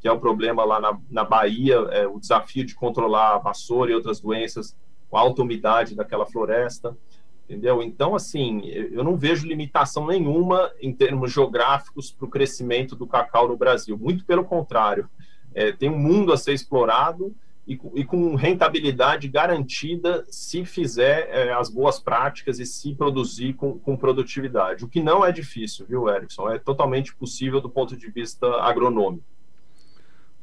[0.00, 3.92] que é o problema lá na, na Bahia, é, o desafio de controlar a vassoura
[3.92, 4.76] e outras doenças
[5.08, 6.96] com alta umidade daquela floresta,
[7.44, 7.82] entendeu?
[7.82, 13.46] Então, assim, eu não vejo limitação nenhuma em termos geográficos para o crescimento do cacau
[13.46, 15.08] no Brasil, muito pelo contrário,
[15.54, 17.34] é, tem um mundo a ser explorado
[17.66, 23.78] e, e com rentabilidade garantida se fizer é, as boas práticas e se produzir com,
[23.78, 26.50] com produtividade, o que não é difícil, viu, Erickson?
[26.50, 29.24] É totalmente possível do ponto de vista agronômico.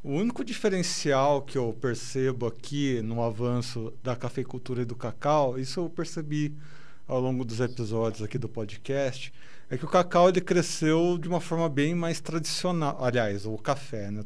[0.02, 5.82] O único diferencial que eu percebo aqui no avanço da cafeicultura e do cacau, isso
[5.82, 6.56] eu percebi
[7.06, 9.34] ao longo dos episódios aqui do podcast,
[9.70, 13.04] é que o cacau ele cresceu de uma forma bem mais tradicional.
[13.04, 14.24] Aliás, o café, né?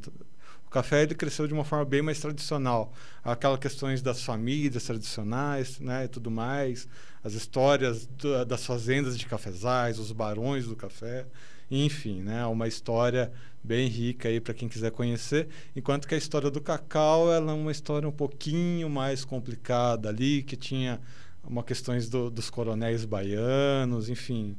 [0.74, 2.92] Café ele cresceu de uma forma bem mais tradicional.
[3.24, 6.88] Aquelas questões das famílias tradicionais, né, e tudo mais,
[7.24, 8.10] as histórias
[8.48, 11.28] das fazendas de cafezais, os barões do café,
[11.70, 13.32] enfim, né, uma história
[13.64, 17.56] bem rica aí para quem quiser conhecer, enquanto que a história do cacau ela é
[17.56, 21.00] uma história um pouquinho mais complicada ali, que tinha
[21.44, 24.58] uma questões do, dos coronéis baianos, enfim.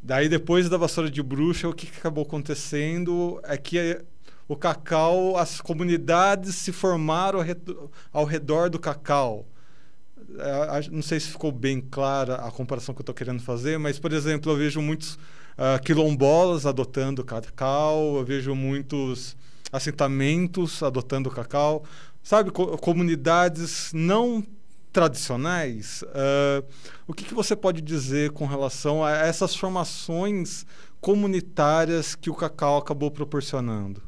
[0.00, 4.00] Daí depois da vassoura de bruxa, o que, que acabou acontecendo é que
[4.48, 7.40] o cacau, as comunidades se formaram
[8.10, 9.46] ao redor, do cacau.
[10.38, 13.98] É, não sei se ficou bem clara a comparação que eu estou querendo fazer, mas,
[13.98, 19.36] por exemplo, eu vejo muitos uh, quilombolas adotando cacau, eu vejo muitos
[19.70, 21.84] assentamentos adotando cacau,
[22.22, 24.42] sabe, Co comunidades não
[24.92, 26.02] tradicionais.
[26.02, 26.66] Uh,
[27.06, 30.64] o que, que, você pode dizer com relação a essas formações
[31.00, 34.07] comunitárias que o cacau acabou proporcionando?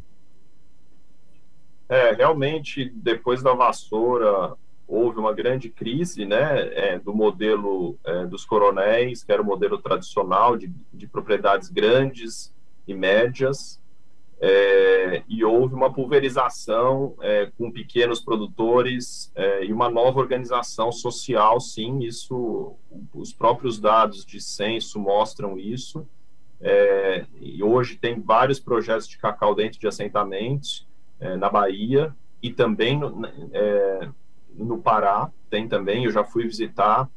[1.91, 4.55] É, realmente, depois da vassoura,
[4.87, 9.77] houve uma grande crise né, é, do modelo é, dos coronéis, que era o modelo
[9.77, 12.55] tradicional de, de propriedades grandes
[12.87, 13.81] e médias,
[14.41, 21.61] é, e houve uma pulverização é, com pequenos produtores é, e uma nova organização social,
[21.61, 22.77] sim, isso,
[23.13, 26.07] os próprios dados de censo mostram isso,
[26.61, 30.89] é, e hoje tem vários projetos de cacau dentro de assentamentos
[31.39, 33.23] na Bahia e também no,
[34.55, 37.09] no Pará, tem também, eu já fui visitar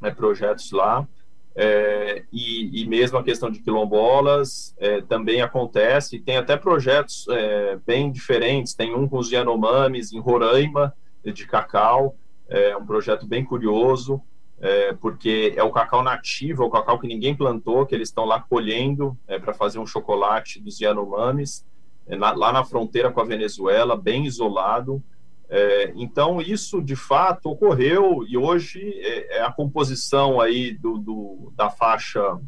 [0.00, 1.06] né, projetos lá,
[1.54, 7.76] é, e, e, mesmo a questão de quilombolas é, também acontece, tem até projetos é,
[7.84, 12.14] bem diferentes, tem um com os Yanomamis em Roraima, de cacau,
[12.48, 14.22] é um projeto bem curioso,
[14.60, 18.24] é, porque é o cacau nativo, é o cacau que ninguém plantou, que eles estão
[18.24, 21.69] lá colhendo é, para fazer um chocolate dos Yanomamis, é,
[22.16, 25.02] na, lá na fronteira com a Venezuela, bem isolado,
[25.52, 31.52] é, então, isso de fato ocorreu e hoje é, é a composição aí do, do
[31.56, 32.38] da faixa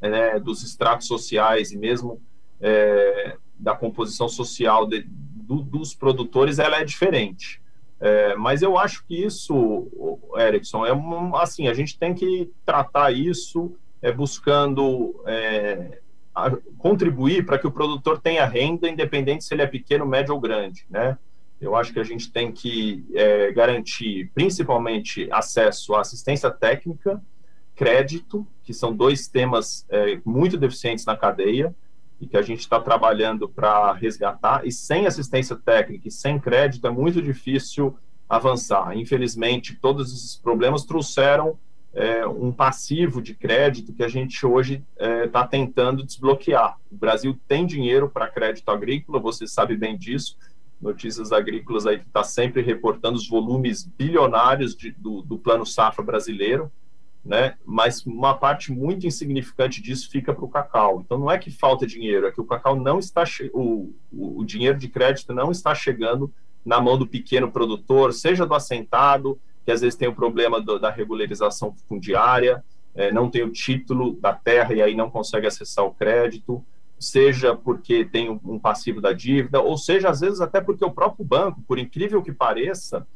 [0.00, 2.20] né, dos estratos sociais e mesmo
[2.60, 7.62] é, da composição social de, do, dos produtores, ela é diferente.
[8.00, 10.90] É, mas eu acho que isso, Erickson, é
[11.36, 16.00] assim, a gente tem que tratar isso é, buscando é,
[16.78, 20.84] contribuir para que o produtor tenha renda, independente se ele é pequeno, médio ou grande,
[20.90, 21.16] né?
[21.60, 27.22] Eu acho que a gente tem que é, garantir, principalmente, acesso à assistência técnica,
[27.74, 31.74] crédito, que são dois temas é, muito deficientes na cadeia
[32.20, 34.66] e que a gente está trabalhando para resgatar.
[34.66, 37.96] E sem assistência técnica e sem crédito é muito difícil
[38.28, 38.96] avançar.
[38.96, 41.58] Infelizmente, todos esses problemas trouxeram
[41.94, 44.84] é, um passivo de crédito que a gente hoje
[45.24, 46.76] está é, tentando desbloquear.
[46.90, 50.36] O Brasil tem dinheiro para crédito agrícola, você sabe bem disso
[50.84, 56.04] Notícias Agrícolas aí que está sempre reportando os volumes bilionários de, do, do plano safra
[56.04, 56.70] brasileiro,
[57.24, 57.54] né?
[57.64, 61.00] Mas uma parte muito insignificante disso fica para o cacau.
[61.00, 64.78] Então não é que falta dinheiro, é que o cacau não está o, o dinheiro
[64.78, 66.30] de crédito não está chegando
[66.62, 70.78] na mão do pequeno produtor, seja do assentado, que às vezes tem o problema do,
[70.78, 75.84] da regularização fundiária, é, não tem o título da terra e aí não consegue acessar
[75.84, 76.64] o crédito,
[76.98, 81.24] seja porque tem um passivo da dívida, ou seja, às vezes até porque o próprio
[81.24, 83.06] banco, por incrível que pareça,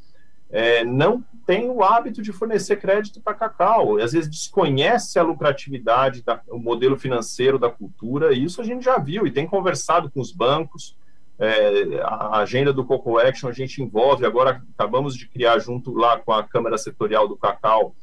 [0.50, 5.22] é, não tem o hábito de fornecer crédito para cacau, e às vezes desconhece a
[5.22, 9.46] lucratividade, da, o modelo financeiro da cultura, e isso a gente já viu e tem
[9.46, 10.96] conversado com os bancos,
[11.38, 16.18] É, a agenda do Coco Action a gente envolve, agora acabamos de criar junto lá
[16.18, 17.94] com a Câmara Setorial do Cacau,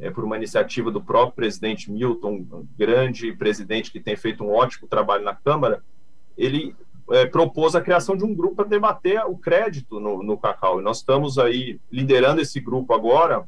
[0.00, 4.50] é, por uma iniciativa do próprio presidente Milton, um grande presidente que tem feito um
[4.50, 5.82] ótimo trabalho na Câmara,
[6.36, 6.74] ele
[7.10, 10.80] é, propôs a criação de um grupo para debater o crédito no, no cacau.
[10.80, 13.46] E nós estamos aí liderando esse grupo agora,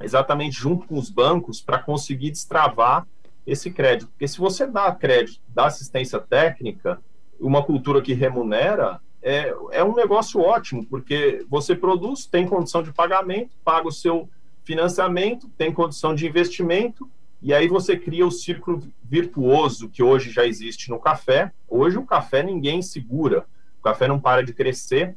[0.00, 3.06] exatamente junto com os bancos, para conseguir destravar
[3.46, 4.08] esse crédito.
[4.08, 7.00] Porque se você dá crédito, dá assistência técnica,
[7.40, 12.92] uma cultura que remunera, é, é um negócio ótimo, porque você produz, tem condição de
[12.92, 14.28] pagamento, paga o seu
[14.64, 17.10] financiamento, tem condição de investimento,
[17.42, 21.52] e aí você cria o círculo virtuoso que hoje já existe no café.
[21.68, 23.46] Hoje o café ninguém segura,
[23.78, 25.16] o café não para de crescer,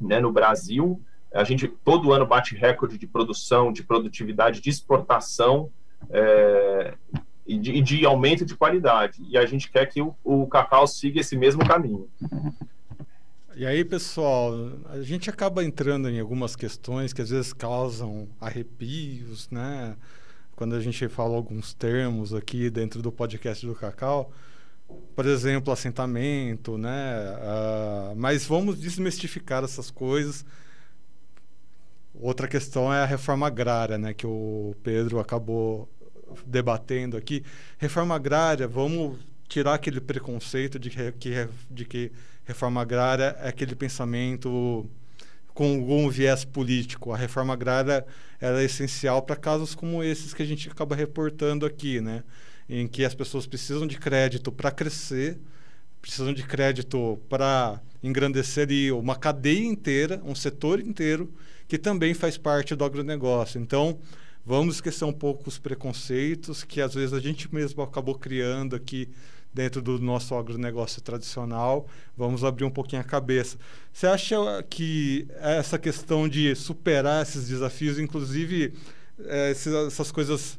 [0.00, 1.00] né, no Brasil.
[1.32, 5.70] A gente todo ano bate recorde de produção, de produtividade, de exportação.
[6.10, 6.94] É,
[7.46, 9.22] e de, de, aumento de qualidade.
[9.28, 12.08] E a gente quer que o, o cacau siga esse mesmo caminho.
[13.54, 14.54] E aí, pessoal,
[14.86, 19.94] a gente acaba entrando em algumas questões que às vezes causam arrepios, né?
[20.56, 24.32] Quando a gente fala alguns termos aqui dentro do podcast do Cacau,
[25.14, 26.90] por exemplo, assentamento, né?
[26.92, 30.44] Uh, mas vamos desmistificar essas coisas.
[32.14, 34.14] Outra questão é a reforma agrária, né?
[34.14, 35.88] Que o Pedro acabou
[36.46, 37.44] debatendo aqui,
[37.78, 39.18] reforma agrária, vamos
[39.48, 42.12] tirar aquele preconceito de que, de que
[42.44, 44.88] reforma agrária é aquele pensamento
[45.52, 47.12] com algum viés político.
[47.12, 48.06] A reforma agrária
[48.40, 52.22] é essencial para casos como esses que a gente acaba reportando aqui, né?
[52.68, 55.38] em que as pessoas precisam de crédito para crescer,
[56.00, 61.32] precisam de crédito para engrandecer uma cadeia inteira, um setor inteiro,
[61.68, 63.60] que também faz parte do agronegócio.
[63.60, 63.98] Então,
[64.44, 69.08] vamos esquecer um pouco os preconceitos que às vezes a gente mesmo acabou criando aqui
[69.52, 71.86] dentro do nosso agronegócio tradicional.
[72.16, 73.58] Vamos abrir um pouquinho a cabeça.
[73.92, 74.36] Você acha
[74.68, 78.72] que essa questão de superar esses desafios, inclusive
[79.24, 80.58] é, essas coisas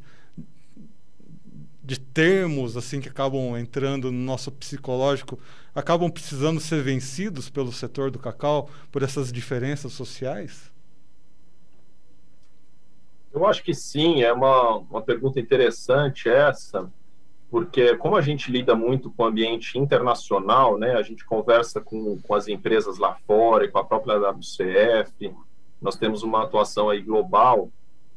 [1.84, 5.38] de termos assim que acabam entrando no nosso psicológico,
[5.76, 10.73] acabam precisando ser vencidos pelo setor do cacau por essas diferenças sociais?
[13.34, 16.88] Eu acho que sim, é uma, uma pergunta interessante essa,
[17.50, 22.20] porque como a gente lida muito com o ambiente internacional, né, a gente conversa com,
[22.22, 25.34] com as empresas lá fora e com a própria WCF,
[25.82, 27.70] nós temos uma atuação aí global,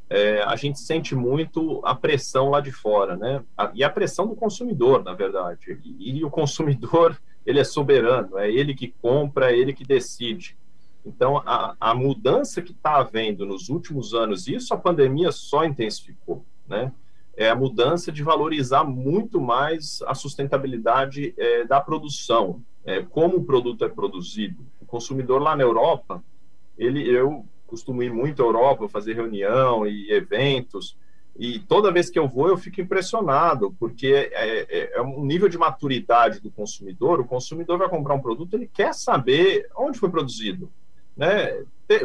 [0.08, 4.26] é, a gente sente muito a pressão lá de fora, né, a, e a pressão
[4.26, 9.50] do consumidor, na verdade, e, e o consumidor, ele é soberano, é ele que compra,
[9.50, 10.56] é ele que decide.
[11.06, 16.44] Então, a, a mudança que está havendo nos últimos anos, isso a pandemia só intensificou,
[16.66, 16.92] né?
[17.36, 23.44] É a mudança de valorizar muito mais a sustentabilidade é, da produção, é, como o
[23.44, 24.66] produto é produzido.
[24.80, 26.24] O consumidor lá na Europa,
[26.76, 30.96] ele, eu costumo ir muito à Europa, fazer reunião e eventos,
[31.38, 35.48] e toda vez que eu vou, eu fico impressionado, porque é, é, é, um nível
[35.48, 37.20] de maturidade do consumidor.
[37.20, 40.72] O consumidor vai comprar um produto, ele quer saber onde foi produzido,
[41.16, 41.64] né?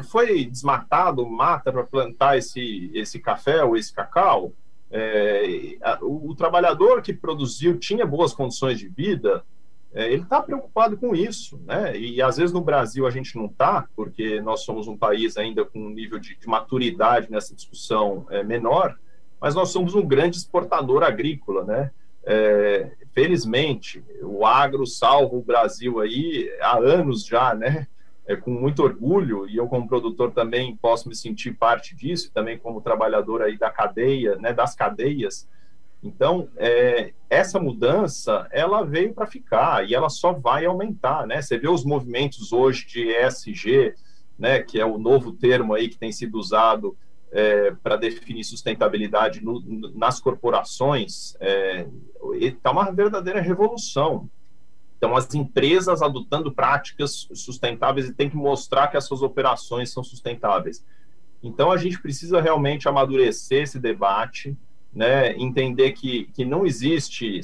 [0.10, 4.54] Foi desmatado mata para plantar esse, esse café ou esse cacau?
[4.90, 9.44] É, o, o, trabalhador que produziu tinha boas condições de vida,
[9.94, 11.98] é, ele está preocupado com isso, né?
[11.98, 15.66] E às vezes no Brasil a gente não está, porque nós somos um país ainda
[15.66, 18.98] com um nível de, de maturidade nessa discussão é, menor,
[19.40, 21.92] mas nós somos um grande exportador agrícola, né?
[22.24, 27.88] É, felizmente, o agro salva o Brasil aí há anos já, né?
[28.28, 32.58] É, com muito orgulho, e eu como produtor também posso me sentir parte disso, também
[32.58, 35.48] como trabalhador aí da cadeia, né, das cadeias.
[36.04, 41.42] Então, é, essa mudança, ela veio para ficar e ela só vai aumentar, né?
[41.42, 43.94] Você vê os movimentos hoje de ESG,
[44.38, 46.98] né, que é o novo termo aí que tem sido usado
[47.32, 49.62] é, para definir sustentabilidade no,
[49.94, 51.36] nas corporações,
[52.40, 54.30] está é, uma verdadeira revolução.
[55.02, 60.04] Então, as empresas adotando práticas sustentáveis e tem que mostrar que as suas operações são
[60.04, 60.86] sustentáveis.
[61.42, 64.56] Então, a gente precisa realmente amadurecer esse debate,
[64.94, 67.42] né, entender que, que não existe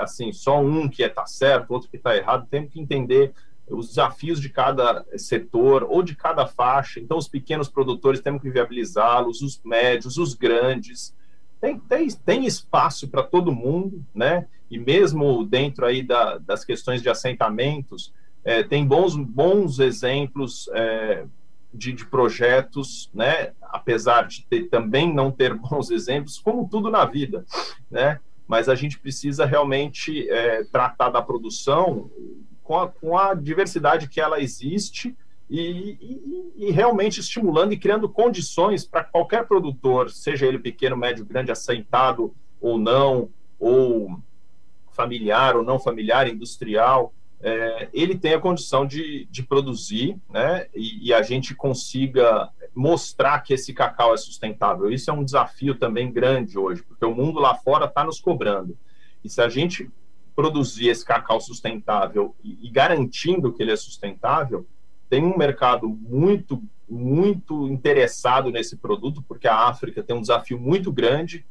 [0.00, 3.32] assim, só um que está certo, outro que está errado, temos que entender
[3.68, 7.00] os desafios de cada setor ou de cada faixa.
[7.00, 11.12] Então, os pequenos produtores temos que viabilizá-los, os médios, os grandes.
[11.60, 14.46] Tem, tem, tem espaço para todo mundo, né?
[14.72, 18.10] E mesmo dentro aí da, das questões de assentamentos,
[18.42, 21.26] é, tem bons, bons exemplos é,
[21.74, 23.52] de, de, projetos, né?
[23.60, 27.44] apesar de ter, também não ter bons exemplos, como tudo na vida,
[27.90, 28.18] né?
[28.48, 32.10] mas a gente precisa realmente é, tratar da produção
[32.62, 35.14] com a, com a diversidade que ela existe
[35.50, 41.26] e, e, e, realmente estimulando e criando condições para qualquer produtor, seja ele pequeno, médio,
[41.26, 43.28] grande, assentado ou não,
[43.60, 44.18] ou
[44.92, 47.12] familiar ou não familiar, industrial,
[47.42, 53.40] é, ele tem a condição de, de produzir, né, e, e, a gente consiga mostrar
[53.40, 54.90] que esse cacau é sustentável.
[54.90, 58.78] Isso é um desafio também grande hoje, porque o mundo lá fora está nos cobrando.
[59.24, 59.90] E se a gente
[60.36, 64.66] produzir esse cacau sustentável e, e garantindo que ele é sustentável,
[65.10, 70.92] tem um mercado muito, muito interessado nesse produto, porque a África tem um desafio muito
[70.92, 71.44] grande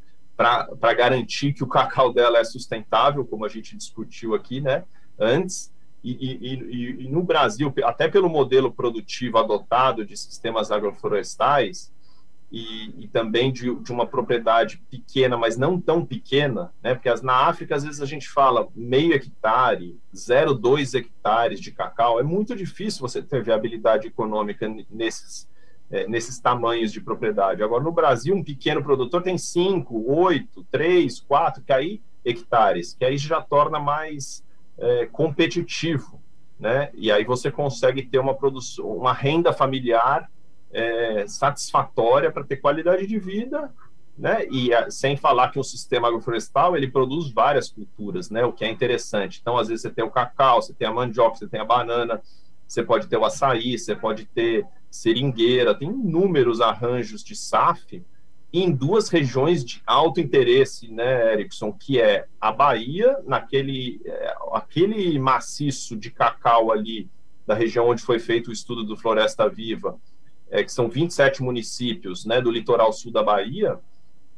[0.80, 4.84] para garantir que o cacau dela é sustentável, como a gente discutiu aqui, né,
[5.20, 5.72] antes.
[6.04, 11.92] E, e, e, e no Brasil, até pelo modelo produtivo adotado de sistemas agroflorestais,
[12.52, 16.94] e, também de, de, uma propriedade pequena, mas não tão pequena, né?
[16.94, 22.20] Porque as, na África, às vezes, a gente fala meio hectare, 0,2 hectares de cacau.
[22.20, 25.48] É muito difícil você ter viabilidade econômica nesses,
[25.92, 27.62] é, nesses tamanhos de propriedade.
[27.62, 33.04] Agora, no Brasil, um pequeno produtor tem 5, 8, 3, 4, que aí, hectares, que
[33.04, 34.44] aí já torna mais
[34.78, 36.22] é, competitivo,
[36.58, 36.90] né?
[36.94, 40.32] E aí você consegue ter uma produção, uma renda familiar
[40.72, 43.70] é, satisfatória para ter qualidade de vida,
[44.18, 44.46] né?
[44.50, 48.46] E a, sem falar que o sistema agroflorestal ele produz várias culturas, né?
[48.46, 49.40] O que é interessante.
[49.42, 52.22] Então, às vezes você tem o cacau, você tem a mandioca, você tem a banana,
[52.66, 58.04] você pode ter o açaí, você pode ter seringueira, tem inúmeros arranjos de SAF
[58.54, 65.18] em duas regiões de alto interesse, né, Erickson, que é a Bahia, naquele é, aquele
[65.18, 67.10] maciço de cacau ali
[67.48, 69.98] da região onde foi feito o estudo do Floresta Viva,
[70.50, 73.80] é, que são 27 municípios né, do litoral sul da Bahia,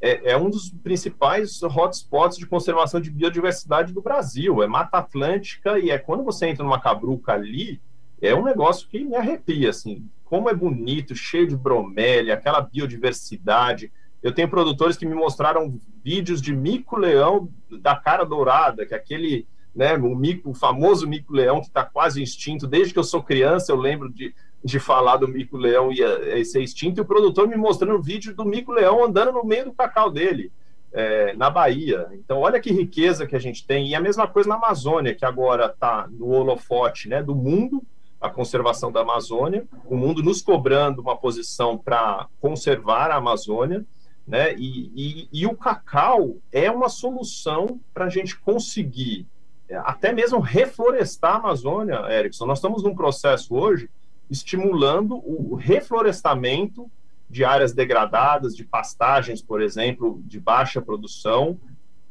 [0.00, 4.62] é, é, um dos principais hotspots de conservação de biodiversidade do Brasil.
[4.62, 7.80] É Mata Atlântica e é quando você entra numa cabruca ali,
[8.20, 13.92] é um negócio que me arrepia, assim, como é bonito, cheio de bromélia, aquela biodiversidade.
[14.22, 19.46] Eu tenho produtores que me mostraram vídeos de mico-leão da cara dourada, que é aquele,
[19.74, 22.66] né, o, mico, o famoso mico-leão que está quase extinto.
[22.66, 26.62] Desde que eu sou criança, eu lembro de de falar do mico-leão ia, ia ser
[26.62, 30.50] extinto, e o produtor me mostrando vídeo do mico-leão andando no meio do cacau dele,
[30.90, 32.08] é, na Bahia.
[32.12, 33.88] Então, olha que riqueza que a gente tem.
[33.88, 37.82] E a mesma coisa na Amazônia, que agora está no holofote né, do mundo,
[38.20, 43.84] a conservação da Amazônia, o mundo nos cobrando uma posição para conservar a Amazônia,
[44.26, 44.54] né?
[44.54, 49.26] E, e, e, o cacau é uma solução para a gente conseguir
[49.68, 52.46] é, até mesmo reflorestar a Amazônia, Erickson.
[52.46, 53.90] Nós estamos num processo hoje
[54.30, 56.90] estimulando o reflorestamento
[57.28, 61.58] de áreas degradadas, de pastagens, por exemplo, de baixa produção,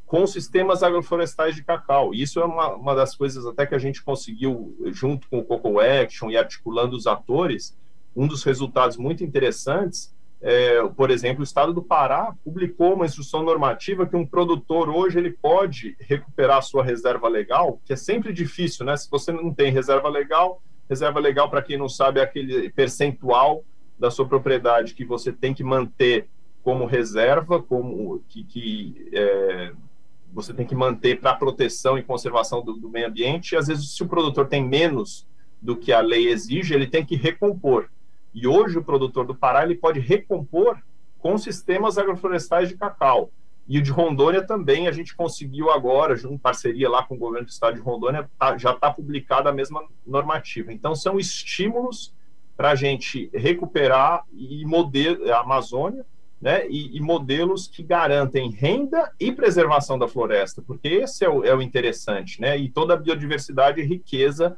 [0.05, 2.13] com sistemas agroflorestais de cacau.
[2.13, 5.79] Isso é uma, uma das coisas até que a gente conseguiu, junto com o Coco
[5.79, 7.77] Action e articulando os atores,
[8.15, 10.13] um dos resultados muito interessantes
[10.45, 15.17] é, por exemplo, o Estado do Pará publicou uma instrução normativa que um produtor hoje
[15.17, 18.97] ele pode recuperar a sua reserva legal, que é sempre difícil, né?
[18.97, 23.63] Se você não tem reserva legal, Reserva legal, para quem não sabe, é aquele percentual
[23.97, 26.27] da sua propriedade que você tem que manter
[26.61, 29.71] como reserva, como que, que é,
[30.33, 33.51] você tem que manter para proteção e conservação do, do, meio ambiente.
[33.51, 35.27] E às vezes, se o produtor tem menos
[35.61, 37.89] do que a lei exige, ele tem que recompor.
[38.33, 40.77] E hoje o produtor do Pará ele pode recompor
[41.19, 43.31] com sistemas agroflorestais de cacau.
[43.67, 47.45] E o de Rondônia também, a gente conseguiu agora, em parceria lá com o governo
[47.45, 50.73] do estado de Rondônia, tá, já está publicada a mesma normativa.
[50.73, 52.13] Então, são estímulos
[52.57, 56.05] para a gente recuperar e modelo, a Amazônia,
[56.43, 61.41] né, e, e, modelos que garantem renda e preservação da floresta, porque esse é o,
[61.45, 64.57] é o interessante, né, e toda a biodiversidade e riqueza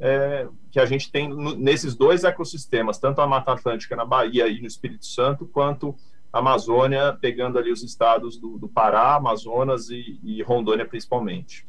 [0.00, 4.48] é, que a gente tem no, nesses dois ecossistemas, tanto a Mata Atlântica na Bahia
[4.48, 5.94] e no Espírito Santo, quanto
[6.32, 11.66] Amazônia, pegando ali os estados do, do Pará, Amazonas e, e, Rondônia principalmente.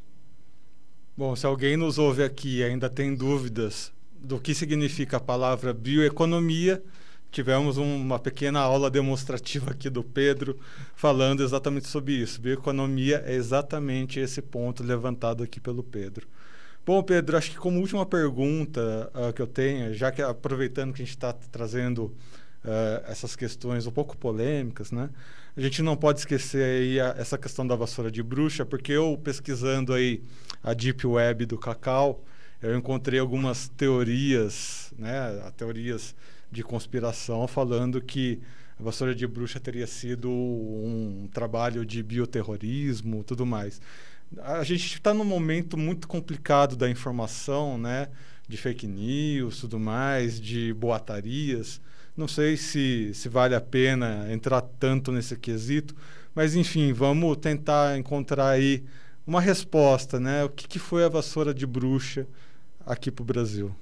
[1.18, 5.74] Bom, se alguém nos ouve aqui e ainda tem dúvidas do que significa a palavra
[5.74, 6.82] bioeconomia,
[7.32, 10.58] tivemos um, uma pequena aula demonstrativa aqui do Pedro
[10.96, 12.42] falando exatamente sobre isso.
[12.42, 16.28] Bioeconomia é exatamente esse ponto levantado aqui pelo Pedro.
[16.86, 21.02] Bom, Pedro, acho que como última pergunta uh, que eu tenho, já que aproveitando que
[21.02, 22.06] a gente está trazendo
[22.64, 25.10] uh, essas questões um pouco polêmicas, né?
[25.56, 29.20] A gente não pode esquecer aí a, essa questão da vassoura de bruxa, porque eu
[29.22, 30.24] pesquisando aí
[30.64, 32.24] a deep web do cacau,
[32.62, 36.16] eu encontrei algumas teorias, né, teorias
[36.52, 38.40] de conspiração falando que
[38.80, 43.82] a vassoura de bruxa teria sido um trabalho de bioterrorismo, tudo mais.
[44.40, 48.10] A gente está num momento muito complicado da informação, né?
[48.48, 51.82] De fake news, tudo mais, de boatarias.
[52.16, 55.96] Não sei se, se vale a pena entrar tanto nesse quesito,
[56.36, 58.84] mas enfim, vamos tentar encontrar aí
[59.26, 60.44] uma resposta, né?
[60.44, 62.28] O que, que foi a vassoura de bruxa
[62.86, 63.76] aqui para o Brasil?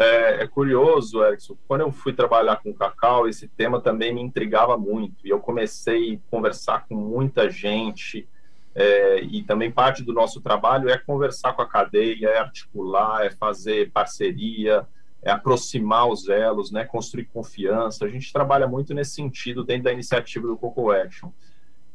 [0.00, 4.78] É, é, curioso, Erickson, quando eu fui trabalhar com cacau, esse tema também me intrigava
[4.78, 5.26] muito.
[5.26, 8.26] E eu comecei a conversar com muita gente.
[8.74, 13.30] É, e também parte do nosso trabalho é conversar com a cadeia, é articular, é
[13.30, 14.86] fazer parceria,
[15.20, 18.06] é aproximar os elos, né, construir confiança.
[18.06, 21.30] A gente trabalha muito nesse sentido dentro da iniciativa do Coco Action.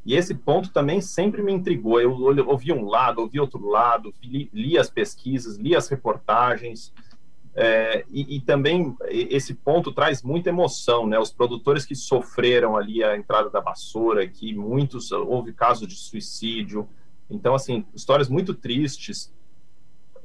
[0.05, 1.99] E esse ponto também sempre me intrigou.
[1.99, 2.11] Eu
[2.47, 6.93] ouvi um lado, ouvi outro lado, li, li as pesquisas, li as reportagens,
[7.57, 11.17] é, e, e, também esse ponto traz muita emoção, né?
[11.17, 16.85] Os produtores que sofreram ali a entrada da vassoura, que muitos houve casos de suicídio,
[17.29, 19.33] então assim histórias muito tristes.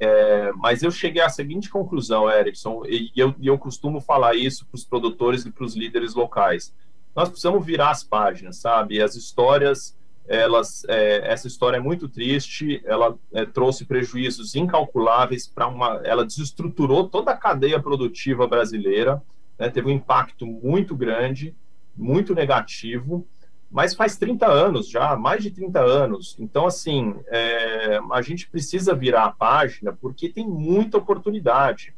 [0.00, 4.66] É, mas eu cheguei à seguinte conclusão, Erickson, e eu, e eu costumo falar isso
[4.66, 6.74] para os produtores e para os líderes locais.
[7.14, 9.00] Nós precisamos virar as páginas, sabe?
[9.00, 9.96] As histórias
[10.30, 16.24] elas, é, essa história é muito triste, ela é, trouxe prejuízos incalculáveis para uma, ela
[16.24, 19.20] desestruturou toda a cadeia produtiva brasileira,
[19.58, 21.52] né, teve um impacto muito grande,
[21.96, 23.26] muito negativo,
[23.68, 26.36] mas faz 30 anos já, mais de 30 anos.
[26.38, 31.92] Então, assim, é, a gente precisa virar a página porque tem muita oportunidade.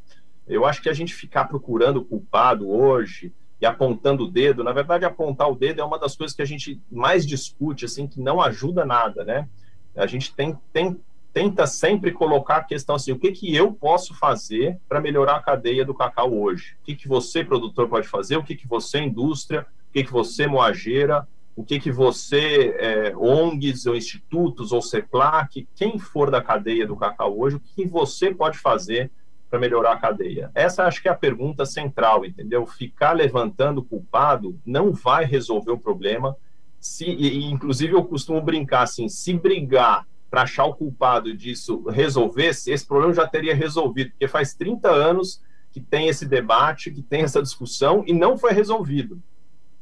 [0.48, 3.30] Eu acho que a gente ficar procurando culpado hoje,
[3.62, 4.64] e apontando o dedo.
[4.64, 8.08] Na verdade, apontar o dedo é uma das coisas que a gente mais discute, assim,
[8.08, 9.48] que não ajuda nada, né?
[9.94, 11.00] A gente tem, tem,
[11.32, 15.42] tenta sempre colocar a questão assim, o que, que eu posso fazer para melhorar a
[15.42, 16.74] cadeia do cacau hoje?
[16.82, 18.36] O que, que você, produtor, pode fazer?
[18.36, 19.64] O que, que você, indústria?
[19.90, 21.28] O que, que você, moageira?
[21.54, 26.96] O que, que você, é, ONGs ou institutos ou CEPLAC, quem for da cadeia do
[26.96, 29.08] cacau hoje, o que, que você pode fazer
[29.52, 30.50] para melhorar a cadeia?
[30.54, 32.64] Essa acho que é a pergunta central, entendeu?
[32.64, 36.34] Ficar levantando culpado não vai resolver o problema.
[36.80, 42.72] Se, e, inclusive, eu costumo brincar assim: se brigar para achar o culpado disso resolvesse,
[42.72, 47.20] esse problema já teria resolvido, porque faz 30 anos que tem esse debate, que tem
[47.20, 49.22] essa discussão e não foi resolvido.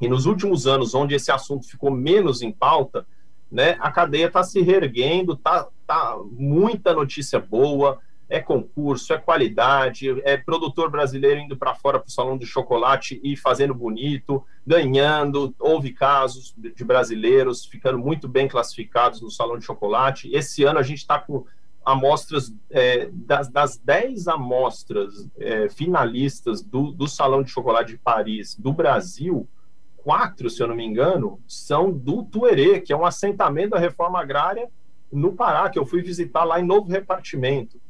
[0.00, 3.06] E nos últimos anos, onde esse assunto ficou menos em pauta,
[3.48, 8.00] né, a cadeia está se reerguendo, tá, tá muita notícia boa,
[8.30, 13.20] é concurso, é qualidade, é produtor brasileiro indo para fora para o salão de chocolate
[13.24, 15.52] e fazendo bonito, ganhando.
[15.58, 20.30] Houve casos de brasileiros ficando muito bem classificados no salão de chocolate.
[20.32, 21.44] Esse ano a gente está com
[21.84, 28.54] amostras, é, das, das 10 amostras é, finalistas do, do salão de chocolate de Paris
[28.54, 29.48] do Brasil,
[29.96, 34.20] quatro, se eu não me engano, são do Tuerê, que é um assentamento da reforma
[34.20, 34.68] agrária
[35.10, 37.80] no Pará, que eu fui visitar lá em Novo Repartimento.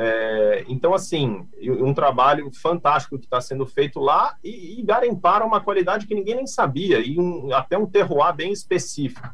[0.00, 5.60] É, então, assim, um trabalho fantástico que está sendo feito lá e, e garimparam uma
[5.60, 9.28] qualidade que ninguém nem sabia, e um, até um terroir bem específico.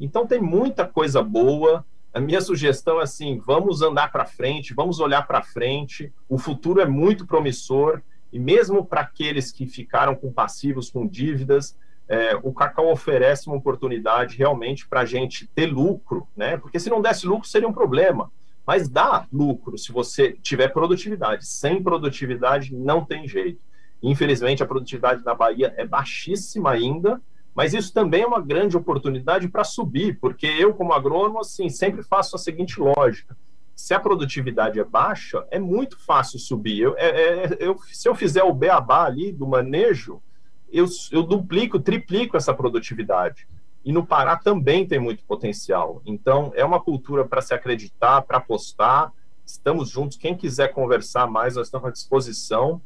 [0.00, 1.86] Então, tem muita coisa boa.
[2.12, 6.12] A minha sugestão é assim: vamos andar para frente, vamos olhar para frente.
[6.28, 8.02] O futuro é muito promissor,
[8.32, 13.58] e mesmo para aqueles que ficaram com passivos, com dívidas, é, o cacau oferece uma
[13.58, 16.56] oportunidade realmente para a gente ter lucro, né?
[16.56, 18.28] Porque se não desse lucro seria um problema.
[18.66, 21.46] Mas dá lucro se você tiver produtividade.
[21.46, 23.60] Sem produtividade não tem jeito.
[24.02, 27.20] Infelizmente, a produtividade na Bahia é baixíssima ainda,
[27.54, 32.02] mas isso também é uma grande oportunidade para subir, porque eu, como agrônomo, assim, sempre
[32.02, 33.36] faço a seguinte lógica.
[33.74, 36.80] Se a produtividade é baixa, é muito fácil subir.
[36.80, 40.22] Eu, é, é, eu, se eu fizer o beabá ali do manejo,
[40.72, 43.48] eu, eu duplico, triplico essa produtividade.
[43.84, 46.02] E no Pará também tem muito potencial.
[46.04, 49.12] Então, é uma cultura para se acreditar, para apostar.
[49.44, 50.16] Estamos juntos.
[50.16, 52.80] Quem quiser conversar mais, nós estamos à disposição,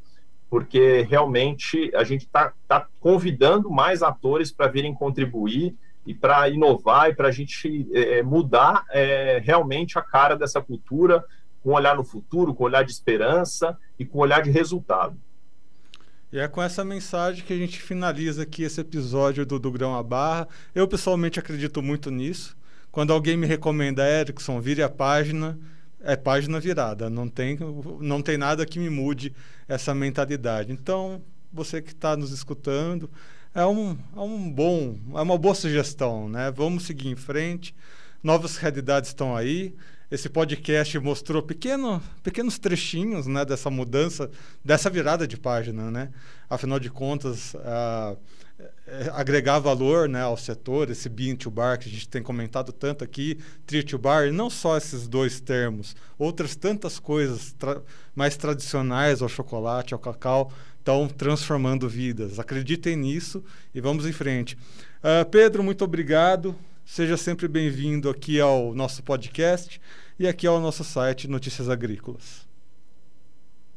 [0.49, 5.77] porque realmente a gente está tá convidando mais atores para virem contribuir
[6.07, 11.25] e para inovar e para a gente é, mudar é, realmente a cara dessa cultura,
[11.63, 15.19] com olhar no futuro, com olhar de esperança e com olhar de resultado.
[16.35, 19.95] E é com essa mensagem que a gente finaliza aqui esse episódio do, do Grão
[19.95, 20.49] a Barra.
[20.75, 22.57] Eu pessoalmente acredito muito nisso.
[22.91, 25.57] Quando alguém me recomenda, Erickson, vire a página,
[26.01, 27.09] é página virada.
[27.09, 27.57] Não tem,
[28.01, 29.33] não tem nada que me mude
[29.69, 30.73] essa mentalidade.
[30.73, 31.23] Então,
[31.53, 33.09] você que está nos escutando,
[33.55, 36.51] é um, é um bom, é uma boa sugestão, né?
[36.51, 37.73] Vamos seguir em frente.
[38.21, 39.73] Novas realidades estão aí
[40.15, 44.31] esse podcast mostrou pequeno, pequenos trechinhos né, dessa mudança,
[44.65, 45.91] dessa virada de página.
[45.91, 46.11] Né?
[46.49, 47.55] Afinal de contas,
[48.87, 52.73] é, agregar valor né, ao setor, esse bean to bar que a gente tem comentado
[52.73, 57.83] tanto aqui, tree to bar, e não só esses dois termos, outras tantas coisas tra
[58.15, 62.39] mais tradicionais ao chocolate, ao cacau, estão transformando vidas.
[62.39, 63.43] Acreditem nisso
[63.75, 64.57] e vamos em frente.
[65.03, 66.55] Uh, Pedro, muito obrigado.
[66.85, 69.81] Seja sempre bem-vindo aqui ao nosso podcast
[70.19, 72.47] e aqui ao nosso site Notícias Agrícolas.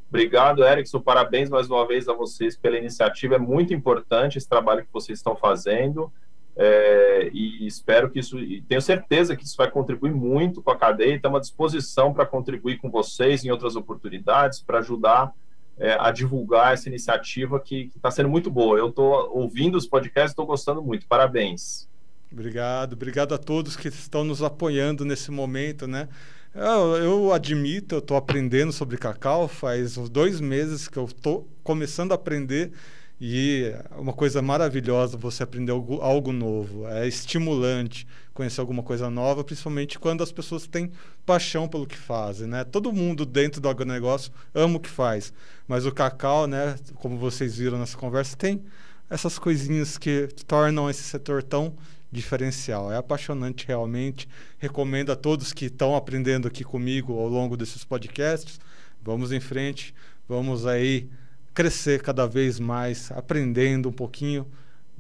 [0.09, 1.01] Obrigado, Erickson.
[1.01, 3.35] Parabéns mais uma vez a vocês pela iniciativa.
[3.35, 6.11] É muito importante esse trabalho que vocês estão fazendo.
[6.55, 10.77] É, e espero que isso, e tenho certeza que isso vai contribuir muito com a
[10.77, 11.15] cadeia.
[11.15, 15.33] Estamos à disposição para contribuir com vocês em outras oportunidades, para ajudar
[15.77, 18.77] é, a divulgar essa iniciativa que está sendo muito boa.
[18.77, 21.05] Eu estou ouvindo os podcasts, estou gostando muito.
[21.05, 21.87] Parabéns.
[22.31, 26.09] Obrigado, obrigado a todos que estão nos apoiando nesse momento, né?
[26.53, 32.11] Eu, eu admito, eu estou aprendendo sobre cacau faz dois meses que eu estou começando
[32.11, 32.71] a aprender
[33.19, 36.87] e é uma coisa maravilhosa você aprender algo, algo, novo.
[36.87, 40.91] É estimulante conhecer alguma coisa nova, principalmente quando as pessoas têm
[41.25, 42.63] paixão pelo que fazem, né?
[42.63, 45.33] Todo mundo dentro do agronegócio ama o que faz,
[45.67, 48.63] mas o cacau, né, como vocês viram nessa conversa, tem
[49.09, 51.75] essas coisinhas que tornam esse setor tão
[52.11, 52.91] diferencial.
[52.91, 54.27] É apaixonante realmente.
[54.57, 58.59] Recomendo a todos que estão aprendendo aqui comigo ao longo desses podcasts.
[59.03, 59.93] Vamos em frente,
[60.27, 61.09] vamos aí
[61.53, 64.45] crescer cada vez mais, aprendendo um pouquinho,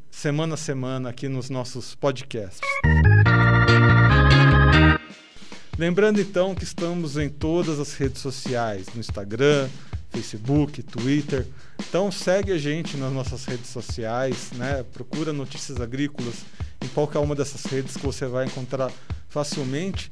[0.09, 2.61] semana a semana, aqui nos nossos podcasts.
[5.77, 9.69] Lembrando então que estamos em todas as redes sociais, no Instagram,
[10.09, 11.45] Facebook, Twitter.
[11.87, 14.83] Então segue a gente nas nossas redes sociais, né?
[14.91, 16.43] Procura Notícias Agrícolas
[16.81, 18.91] em qualquer uma dessas redes que você vai encontrar
[19.29, 20.11] facilmente.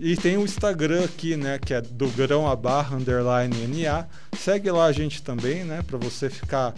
[0.00, 4.06] E tem o Instagram aqui, né, que é do grão a barra underline NA.
[4.38, 6.74] Segue lá a gente também, né, para você ficar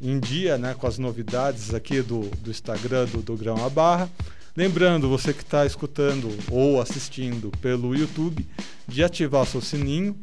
[0.00, 4.10] em dia, né, com as novidades aqui do, do Instagram do, do grão a barra.
[4.56, 8.46] Lembrando, você que está escutando ou assistindo pelo YouTube,
[8.86, 10.16] de ativar seu sininho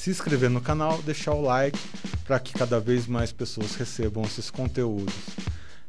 [0.00, 1.78] se inscrever no canal, deixar o like
[2.24, 5.14] para que cada vez mais pessoas recebam esses conteúdos.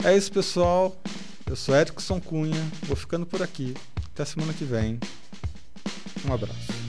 [0.03, 1.01] É isso, pessoal.
[1.51, 3.73] Eu sou Erickson Cunha, vou ficando por aqui.
[4.13, 4.97] Até semana que vem.
[6.25, 6.80] Um abraço.